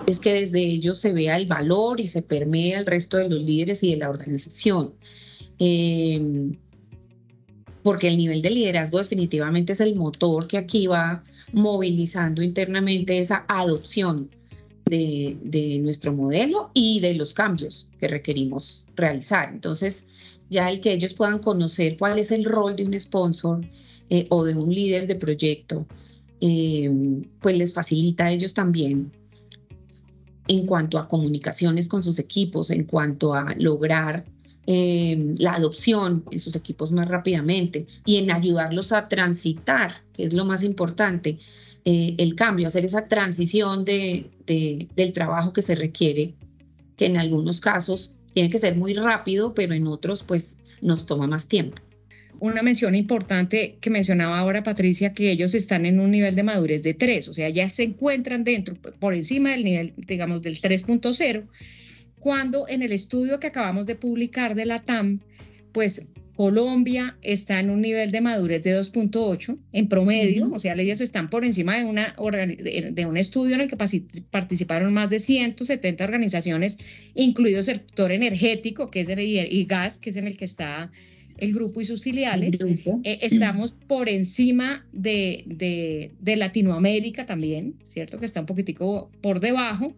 es 0.06 0.20
que 0.20 0.32
desde 0.32 0.60
ellos 0.60 0.98
se 0.98 1.12
vea 1.12 1.36
el 1.36 1.46
valor 1.46 2.00
y 2.00 2.06
se 2.06 2.22
permea 2.22 2.78
el 2.78 2.86
resto 2.86 3.16
de 3.16 3.28
los 3.28 3.42
líderes 3.42 3.82
y 3.82 3.90
de 3.90 3.96
la 3.96 4.10
organización. 4.10 4.94
Em, 5.58 6.56
porque 7.82 8.08
el 8.08 8.16
nivel 8.16 8.42
de 8.42 8.50
liderazgo 8.50 8.98
definitivamente 8.98 9.72
es 9.72 9.80
el 9.80 9.96
motor 9.96 10.46
que 10.46 10.58
aquí 10.58 10.86
va 10.86 11.24
movilizando 11.52 12.42
internamente 12.42 13.18
esa 13.18 13.44
adopción 13.48 14.30
de, 14.86 15.36
de, 15.42 15.78
nuestro 15.78 16.12
modelo 16.12 16.70
y 16.74 17.00
de 17.00 17.14
los 17.14 17.34
cambios 17.34 17.88
que 18.00 18.08
requerimos 18.08 18.86
realizar. 18.96 19.50
Entonces, 19.52 20.06
ya 20.50 20.70
el 20.70 20.80
que 20.80 20.92
ellos 20.92 21.14
puedan 21.14 21.38
conocer 21.38 21.96
cuál 21.96 22.18
es 22.18 22.30
el 22.30 22.44
rol 22.44 22.76
de 22.76 22.84
un 22.84 22.98
sponsor 22.98 23.60
eh, 24.10 24.26
o 24.30 24.44
de 24.44 24.54
un 24.54 24.74
líder 24.74 25.06
de 25.06 25.14
proyecto, 25.16 25.86
eh, 26.40 26.90
pues 27.40 27.58
les 27.58 27.72
facilita 27.72 28.26
a 28.26 28.32
ellos 28.32 28.54
también 28.54 29.12
en 30.48 30.66
cuanto 30.66 30.98
a 30.98 31.06
comunicaciones 31.06 31.88
con 31.88 32.02
sus 32.02 32.18
equipos, 32.18 32.70
en 32.70 32.84
cuanto 32.84 33.34
a 33.34 33.54
lograr 33.58 34.24
eh, 34.66 35.34
la 35.38 35.54
adopción 35.54 36.24
en 36.30 36.38
sus 36.38 36.56
equipos 36.56 36.92
más 36.92 37.08
rápidamente 37.08 37.86
y 38.04 38.16
en 38.16 38.30
ayudarlos 38.30 38.92
a 38.92 39.08
transitar, 39.08 40.02
que 40.12 40.24
es 40.24 40.32
lo 40.32 40.44
más 40.44 40.64
importante, 40.64 41.38
el 41.84 42.34
cambio, 42.34 42.66
hacer 42.66 42.84
esa 42.84 43.08
transición 43.08 43.82
de, 43.86 44.28
del 44.44 45.12
trabajo 45.14 45.54
que 45.54 45.62
se 45.62 45.74
requiere, 45.74 46.34
que 46.98 47.06
en 47.06 47.16
algunos 47.16 47.62
casos 47.62 48.16
tiene 48.34 48.50
que 48.50 48.58
ser 48.58 48.76
muy 48.76 48.92
rápido, 48.92 49.54
pero 49.54 49.72
en 49.72 49.86
otros 49.86 50.22
pues 50.22 50.60
nos 50.82 51.06
toma 51.06 51.26
más 51.26 51.48
tiempo 51.48 51.80
una 52.40 52.62
mención 52.62 52.94
importante 52.94 53.76
que 53.80 53.90
mencionaba 53.90 54.38
ahora 54.38 54.62
Patricia, 54.62 55.14
que 55.14 55.30
ellos 55.30 55.54
están 55.54 55.86
en 55.86 56.00
un 56.00 56.10
nivel 56.10 56.34
de 56.34 56.42
madurez 56.42 56.82
de 56.82 56.94
3, 56.94 57.28
o 57.28 57.32
sea, 57.32 57.48
ya 57.48 57.68
se 57.68 57.82
encuentran 57.82 58.44
dentro, 58.44 58.76
por 58.76 59.14
encima 59.14 59.50
del 59.50 59.64
nivel, 59.64 59.94
digamos, 59.96 60.42
del 60.42 60.60
3.0, 60.60 61.44
cuando 62.18 62.68
en 62.68 62.82
el 62.82 62.92
estudio 62.92 63.40
que 63.40 63.48
acabamos 63.48 63.86
de 63.86 63.94
publicar 63.94 64.54
de 64.54 64.66
la 64.66 64.82
TAM, 64.82 65.20
pues 65.72 66.06
Colombia 66.38 67.18
está 67.22 67.58
en 67.58 67.68
un 67.68 67.80
nivel 67.80 68.12
de 68.12 68.20
madurez 68.20 68.62
de 68.62 68.78
2.8 68.78 69.58
en 69.72 69.88
promedio, 69.88 70.48
o 70.52 70.60
sea, 70.60 70.74
ellos 70.74 71.00
están 71.00 71.30
por 71.30 71.44
encima 71.44 71.76
de, 71.76 71.84
una, 71.84 72.14
de 72.14 73.06
un 73.06 73.16
estudio 73.16 73.56
en 73.56 73.62
el 73.62 73.68
que 73.68 73.76
participaron 74.30 74.94
más 74.94 75.10
de 75.10 75.18
170 75.18 76.04
organizaciones, 76.04 76.78
incluido 77.16 77.58
el 77.58 77.64
sector 77.64 78.12
energético, 78.12 78.88
que 78.88 79.00
es 79.00 79.08
el, 79.08 79.18
y 79.18 79.64
gas, 79.64 79.98
que 79.98 80.10
es 80.10 80.16
en 80.16 80.28
el 80.28 80.36
que 80.36 80.44
está 80.44 80.92
el 81.38 81.54
grupo 81.54 81.80
y 81.80 81.84
sus 81.84 82.02
filiales. 82.02 82.60
Eh, 82.60 83.18
estamos 83.22 83.74
por 83.86 84.08
encima 84.08 84.86
de, 84.92 86.12
Latinoamérica 86.24 87.26
también, 87.26 87.74
¿cierto? 87.82 88.18
Que 88.18 88.26
está 88.26 88.40
un 88.40 88.46
poquitico 88.46 89.10
por 89.20 89.40
debajo. 89.40 89.94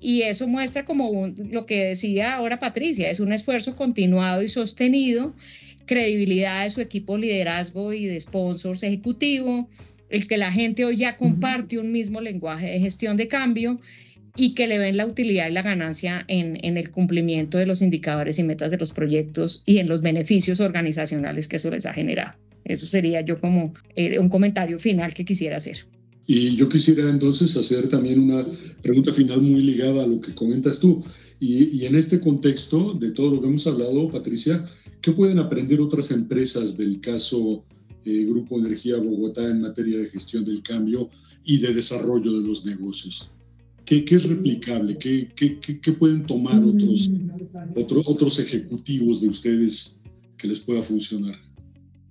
Y 0.00 0.22
eso 0.22 0.46
muestra 0.46 0.84
como 0.84 1.32
lo 1.50 1.66
que 1.66 1.84
decía 1.84 2.34
ahora 2.34 2.58
Patricia, 2.58 3.10
es 3.10 3.20
un 3.20 3.32
esfuerzo 3.32 3.74
continuado 3.74 4.42
y 4.42 4.48
sostenido, 4.48 5.34
credibilidad 5.86 6.64
de 6.64 6.70
su 6.70 6.80
equipo 6.80 7.16
liderazgo 7.16 7.92
y 7.92 8.04
de 8.04 8.20
sponsors 8.20 8.82
ejecutivo, 8.82 9.68
el 10.10 10.26
que 10.26 10.36
la 10.36 10.52
gente 10.52 10.84
hoy 10.84 10.96
ya 10.96 11.16
comparte 11.16 11.78
un 11.78 11.90
mismo 11.90 12.20
lenguaje 12.20 12.70
de 12.70 12.80
gestión 12.80 13.16
de 13.16 13.28
cambio 13.28 13.80
y 14.36 14.54
que 14.54 14.66
le 14.66 14.78
ven 14.78 14.96
la 14.96 15.06
utilidad 15.06 15.48
y 15.48 15.52
la 15.52 15.62
ganancia 15.62 16.24
en, 16.28 16.58
en, 16.64 16.76
el 16.76 16.90
cumplimiento 16.90 17.58
de 17.58 17.66
los 17.66 17.82
indicadores 17.82 18.38
y 18.38 18.42
metas 18.42 18.70
de 18.70 18.78
los 18.78 18.92
proyectos 18.92 19.62
y 19.64 19.78
en 19.78 19.88
los 19.88 20.02
beneficios 20.02 20.60
organizacionales 20.60 21.46
que 21.46 21.56
eso 21.56 21.70
les 21.70 21.86
ha 21.86 21.94
generado. 21.94 22.34
Eso 22.64 22.86
sería 22.86 23.20
yo 23.20 23.40
como 23.40 23.74
eh, 23.94 24.18
un 24.18 24.28
comentario 24.28 24.78
final 24.78 25.14
que 25.14 25.24
quisiera 25.24 25.56
hacer. 25.56 25.86
Y 26.26 26.56
yo 26.56 26.68
quisiera 26.68 27.08
entonces 27.10 27.54
hacer 27.56 27.88
también 27.88 28.18
una 28.18 28.46
pregunta 28.82 29.12
final 29.12 29.42
muy 29.42 29.62
ligada 29.62 30.04
a 30.04 30.06
lo 30.06 30.20
que 30.20 30.34
comentas 30.34 30.80
tú. 30.80 31.04
Y, 31.38 31.78
y 31.78 31.84
en 31.84 31.94
este 31.94 32.18
contexto 32.18 32.94
de 32.94 33.10
todo 33.10 33.34
lo 33.34 33.40
que 33.40 33.48
hemos 33.48 33.66
hablado, 33.66 34.10
Patricia, 34.10 34.64
¿qué 35.02 35.12
pueden 35.12 35.38
aprender 35.38 35.80
otras 35.80 36.10
empresas 36.10 36.78
del 36.78 37.00
caso 37.00 37.64
eh, 38.06 38.24
Grupo 38.24 38.58
Energía 38.58 38.96
Bogotá 38.96 39.48
en 39.48 39.60
materia 39.60 39.98
de 39.98 40.06
gestión 40.06 40.44
del 40.44 40.62
cambio 40.62 41.10
y 41.44 41.58
de 41.58 41.74
desarrollo 41.74 42.32
de 42.32 42.46
los 42.46 42.64
negocios? 42.64 43.30
¿Qué, 43.84 44.04
es 44.08 44.24
replicable? 44.24 44.96
¿Qué, 44.98 45.28
qué, 45.34 45.92
pueden 45.92 46.24
tomar 46.26 46.62
otros, 46.64 47.08
mm. 47.08 47.30
otros 48.06 48.38
ejecutivos 48.38 49.20
de 49.20 49.28
ustedes 49.28 50.00
que 50.38 50.48
les 50.48 50.60
pueda 50.60 50.82
funcionar? 50.82 51.36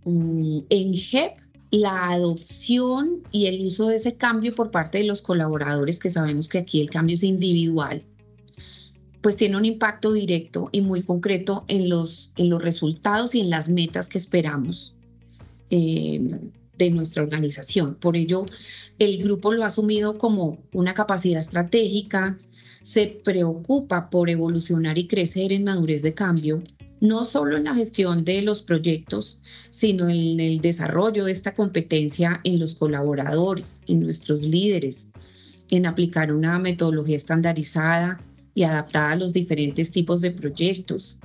Mm, 0.05 0.59
en 0.69 0.93
GEP, 0.93 1.31
la 1.71 2.11
adopción 2.11 3.23
y 3.31 3.47
el 3.47 3.65
uso 3.65 3.87
de 3.87 3.95
ese 3.95 4.15
cambio 4.15 4.53
por 4.53 4.69
parte 4.69 4.99
de 4.99 5.05
los 5.05 5.23
colaboradores, 5.23 5.99
que 5.99 6.11
sabemos 6.11 6.47
que 6.47 6.59
aquí 6.59 6.79
el 6.79 6.89
cambio 6.91 7.15
es 7.15 7.23
individual, 7.23 8.03
pues 9.21 9.37
tiene 9.37 9.57
un 9.57 9.65
impacto 9.65 10.11
directo 10.13 10.69
y 10.71 10.81
muy 10.81 11.01
concreto 11.01 11.65
en 11.67 11.89
los, 11.89 12.31
en 12.35 12.49
los 12.49 12.61
resultados 12.61 13.33
y 13.33 13.41
en 13.41 13.49
las 13.49 13.69
metas 13.69 14.07
que 14.07 14.19
esperamos. 14.19 14.95
Eh, 15.71 16.39
de 16.77 16.89
nuestra 16.89 17.23
organización. 17.23 17.95
Por 17.95 18.17
ello, 18.17 18.45
el 18.99 19.23
grupo 19.23 19.53
lo 19.53 19.63
ha 19.63 19.67
asumido 19.67 20.17
como 20.17 20.63
una 20.73 20.93
capacidad 20.93 21.39
estratégica, 21.39 22.37
se 22.81 23.07
preocupa 23.23 24.09
por 24.09 24.29
evolucionar 24.29 24.97
y 24.97 25.07
crecer 25.07 25.53
en 25.53 25.63
madurez 25.63 26.01
de 26.01 26.13
cambio, 26.13 26.61
no 26.99 27.25
solo 27.25 27.57
en 27.57 27.65
la 27.65 27.75
gestión 27.75 28.23
de 28.23 28.41
los 28.41 28.61
proyectos, 28.61 29.39
sino 29.69 30.09
en 30.09 30.39
el 30.39 30.61
desarrollo 30.61 31.25
de 31.25 31.31
esta 31.31 31.53
competencia 31.53 32.39
en 32.43 32.59
los 32.59 32.75
colaboradores, 32.75 33.83
en 33.87 34.01
nuestros 34.01 34.43
líderes, 34.43 35.11
en 35.69 35.85
aplicar 35.85 36.31
una 36.31 36.59
metodología 36.59 37.17
estandarizada 37.17 38.23
y 38.53 38.63
adaptada 38.63 39.11
a 39.11 39.15
los 39.15 39.33
diferentes 39.33 39.91
tipos 39.91 40.21
de 40.21 40.31
proyectos, 40.31 41.17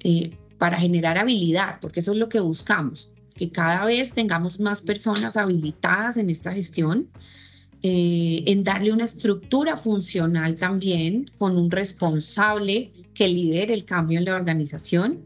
eh, 0.00 0.36
para 0.58 0.78
generar 0.78 1.18
habilidad, 1.18 1.78
porque 1.80 2.00
eso 2.00 2.12
es 2.12 2.18
lo 2.18 2.28
que 2.28 2.40
buscamos, 2.40 3.12
que 3.36 3.50
cada 3.50 3.84
vez 3.84 4.12
tengamos 4.12 4.58
más 4.58 4.80
personas 4.80 5.36
habilitadas 5.36 6.16
en 6.16 6.30
esta 6.30 6.52
gestión, 6.52 7.08
eh, 7.82 8.42
en 8.46 8.64
darle 8.64 8.92
una 8.92 9.04
estructura 9.04 9.76
funcional 9.76 10.56
también 10.56 11.30
con 11.38 11.58
un 11.58 11.70
responsable 11.70 12.90
que 13.14 13.28
lidere 13.28 13.74
el 13.74 13.84
cambio 13.84 14.18
en 14.18 14.24
la 14.24 14.34
organización 14.34 15.20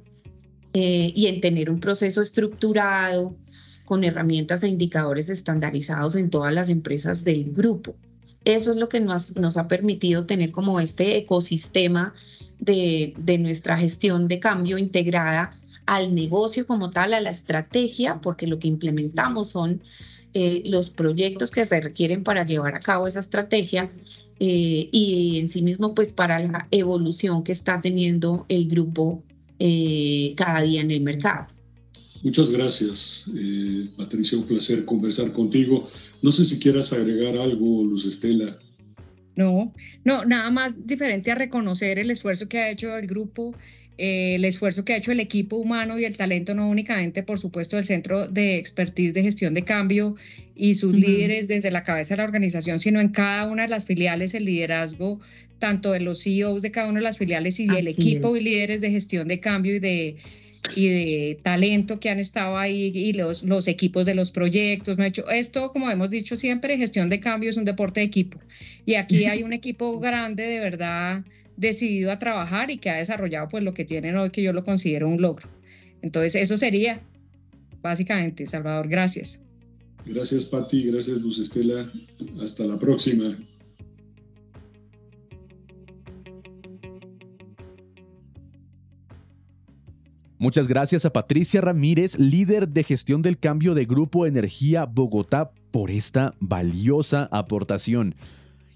eh, 0.74 1.12
y 1.14 1.26
en 1.28 1.40
tener 1.40 1.70
un 1.70 1.78
proceso 1.78 2.20
estructurado 2.20 3.36
con 3.84 4.02
herramientas 4.02 4.64
e 4.64 4.68
indicadores 4.68 5.30
estandarizados 5.30 6.16
en 6.16 6.30
todas 6.30 6.52
las 6.52 6.68
empresas 6.68 7.24
del 7.24 7.52
grupo. 7.52 7.94
Eso 8.44 8.72
es 8.72 8.76
lo 8.76 8.88
que 8.88 9.00
nos, 9.00 9.36
ha 9.56 9.68
permitido 9.68 10.26
tener 10.26 10.50
como 10.50 10.80
este 10.80 11.16
ecosistema 11.16 12.14
de 12.58 13.38
nuestra 13.38 13.78
gestión 13.78 14.26
de 14.26 14.38
cambio 14.38 14.76
integrada 14.76 15.59
al 15.90 16.14
negocio 16.14 16.68
como 16.68 16.88
tal, 16.88 17.14
a 17.14 17.20
la 17.20 17.31
estrategia, 17.31 18.20
porque 18.20 18.46
lo 18.46 18.61
que 18.61 18.68
implementamos 18.68 19.50
son 19.50 19.83
eh, 20.35 20.62
los 20.66 20.88
proyectos 20.88 21.50
que 21.50 21.64
se 21.64 21.81
requieren 21.81 22.22
para 22.22 22.46
llevar 22.46 22.76
a 22.76 22.79
cabo 22.79 23.09
esa 23.09 23.18
estrategia 23.18 23.90
eh, 24.38 24.88
y 24.92 25.40
en 25.40 25.48
sí 25.48 25.62
mismo 25.62 25.92
pues 25.92 26.12
para 26.12 26.38
la 26.38 26.68
evolución 26.70 27.42
que 27.42 27.50
está 27.50 27.81
teniendo 27.81 28.46
el 28.48 28.68
grupo 28.68 29.24
eh, 29.59 30.35
cada 30.37 30.62
día 30.62 30.81
en 30.81 30.92
el 30.92 31.00
mercado. 31.00 31.48
Muchas 32.22 32.50
gracias, 32.50 33.29
Patricia, 33.96 34.38
un 34.38 34.44
placer 34.44 34.85
conversar 34.85 35.33
contigo. 35.33 35.90
No 36.22 36.31
sé 36.31 36.44
si 36.44 36.61
quieras 36.61 36.92
agregar 36.92 37.37
algo, 37.37 37.83
Luz 37.83 38.07
Estela. 38.07 38.57
No, 39.35 39.74
no, 40.05 40.24
nada 40.24 40.50
más 40.50 40.87
diferente 40.87 41.33
a 41.33 41.35
reconocer 41.35 41.98
el 41.98 42.12
esfuerzo 42.12 42.48
que 42.48 42.59
ha 42.59 42.70
hecho 42.70 42.96
el 42.96 43.09
grupo 43.09 43.57
eh, 44.02 44.36
el 44.36 44.46
esfuerzo 44.46 44.82
que 44.82 44.94
ha 44.94 44.96
hecho 44.96 45.12
el 45.12 45.20
equipo 45.20 45.56
humano 45.56 45.98
y 45.98 46.06
el 46.06 46.16
talento, 46.16 46.54
no 46.54 46.70
únicamente, 46.70 47.22
por 47.22 47.38
supuesto, 47.38 47.76
del 47.76 47.84
Centro 47.84 48.28
de 48.28 48.56
Expertise 48.56 49.12
de 49.12 49.22
Gestión 49.22 49.52
de 49.52 49.62
Cambio 49.62 50.16
y 50.56 50.72
sus 50.72 50.94
líderes 50.94 51.48
desde 51.48 51.70
la 51.70 51.82
cabeza 51.82 52.14
de 52.14 52.18
la 52.18 52.24
organización, 52.24 52.78
sino 52.78 52.98
en 52.98 53.10
cada 53.10 53.46
una 53.46 53.64
de 53.64 53.68
las 53.68 53.84
filiales, 53.84 54.32
el 54.32 54.46
liderazgo 54.46 55.20
tanto 55.58 55.92
de 55.92 56.00
los 56.00 56.22
CEOs 56.22 56.62
de 56.62 56.70
cada 56.70 56.88
una 56.88 57.00
de 57.00 57.04
las 57.04 57.18
filiales 57.18 57.60
y 57.60 57.64
el 57.64 57.88
equipo 57.88 58.34
y 58.34 58.42
líderes 58.42 58.80
de 58.80 58.90
gestión 58.90 59.28
de 59.28 59.38
cambio 59.38 59.74
y 59.74 59.80
de, 59.80 60.16
y 60.74 60.88
de 60.88 61.38
talento 61.42 62.00
que 62.00 62.08
han 62.08 62.20
estado 62.20 62.56
ahí 62.56 62.90
y 62.94 63.12
los, 63.12 63.42
los 63.42 63.68
equipos 63.68 64.06
de 64.06 64.14
los 64.14 64.30
proyectos. 64.30 64.96
Me 64.96 65.08
hecho 65.08 65.28
esto, 65.28 65.72
como 65.72 65.90
hemos 65.90 66.08
dicho 66.08 66.36
siempre, 66.36 66.78
gestión 66.78 67.10
de 67.10 67.20
cambio 67.20 67.50
es 67.50 67.58
un 67.58 67.66
deporte 67.66 68.00
de 68.00 68.06
equipo. 68.06 68.40
Y 68.86 68.94
aquí 68.94 69.26
hay 69.26 69.42
un 69.42 69.52
equipo 69.52 70.00
grande 70.00 70.44
de 70.44 70.58
verdad 70.58 71.22
decidido 71.56 72.10
a 72.10 72.18
trabajar 72.18 72.70
y 72.70 72.78
que 72.78 72.90
ha 72.90 72.96
desarrollado 72.96 73.48
pues 73.48 73.62
lo 73.64 73.74
que 73.74 73.84
tienen 73.84 74.16
hoy 74.16 74.30
que 74.30 74.42
yo 74.42 74.52
lo 74.52 74.64
considero 74.64 75.08
un 75.08 75.20
logro. 75.20 75.48
Entonces 76.02 76.34
eso 76.34 76.56
sería 76.56 77.00
básicamente, 77.82 78.46
Salvador, 78.46 78.88
gracias. 78.88 79.40
Gracias 80.06 80.44
Patti, 80.46 80.84
gracias 80.84 81.20
Luz 81.20 81.38
Estela, 81.38 81.90
hasta 82.42 82.64
la 82.64 82.78
próxima. 82.78 83.36
Muchas 90.38 90.68
gracias 90.68 91.04
a 91.04 91.12
Patricia 91.12 91.60
Ramírez, 91.60 92.18
líder 92.18 92.66
de 92.66 92.82
gestión 92.82 93.20
del 93.20 93.38
cambio 93.38 93.74
de 93.74 93.84
Grupo 93.84 94.24
Energía 94.24 94.86
Bogotá, 94.86 95.52
por 95.70 95.90
esta 95.90 96.34
valiosa 96.40 97.28
aportación. 97.30 98.14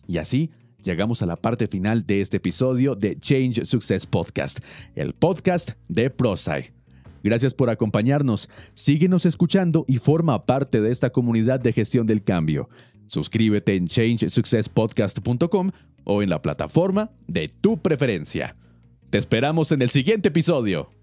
Y 0.06 0.18
así 0.18 0.50
llegamos 0.84 1.22
a 1.22 1.26
la 1.26 1.36
parte 1.36 1.66
final 1.66 2.06
de 2.06 2.20
este 2.20 2.36
episodio 2.36 2.94
de 2.94 3.18
Change 3.18 3.64
Success 3.64 4.06
Podcast, 4.06 4.60
el 4.94 5.14
podcast 5.14 5.72
de 5.88 6.10
ProSci. 6.10 6.70
Gracias 7.22 7.54
por 7.54 7.70
acompañarnos, 7.70 8.50
síguenos 8.74 9.24
escuchando 9.24 9.86
y 9.88 9.98
forma 9.98 10.44
parte 10.44 10.80
de 10.80 10.92
esta 10.92 11.10
comunidad 11.10 11.58
de 11.58 11.72
gestión 11.72 12.06
del 12.06 12.22
cambio. 12.22 12.68
Suscríbete 13.06 13.76
en 13.76 13.86
changesuccesspodcast.com 13.86 15.70
o 16.04 16.22
en 16.22 16.28
la 16.28 16.42
plataforma 16.42 17.10
de 17.26 17.48
tu 17.48 17.78
preferencia. 17.78 18.56
Te 19.08 19.18
esperamos 19.18 19.72
en 19.72 19.80
el 19.82 19.90
siguiente 19.90 20.28
episodio. 20.28 20.93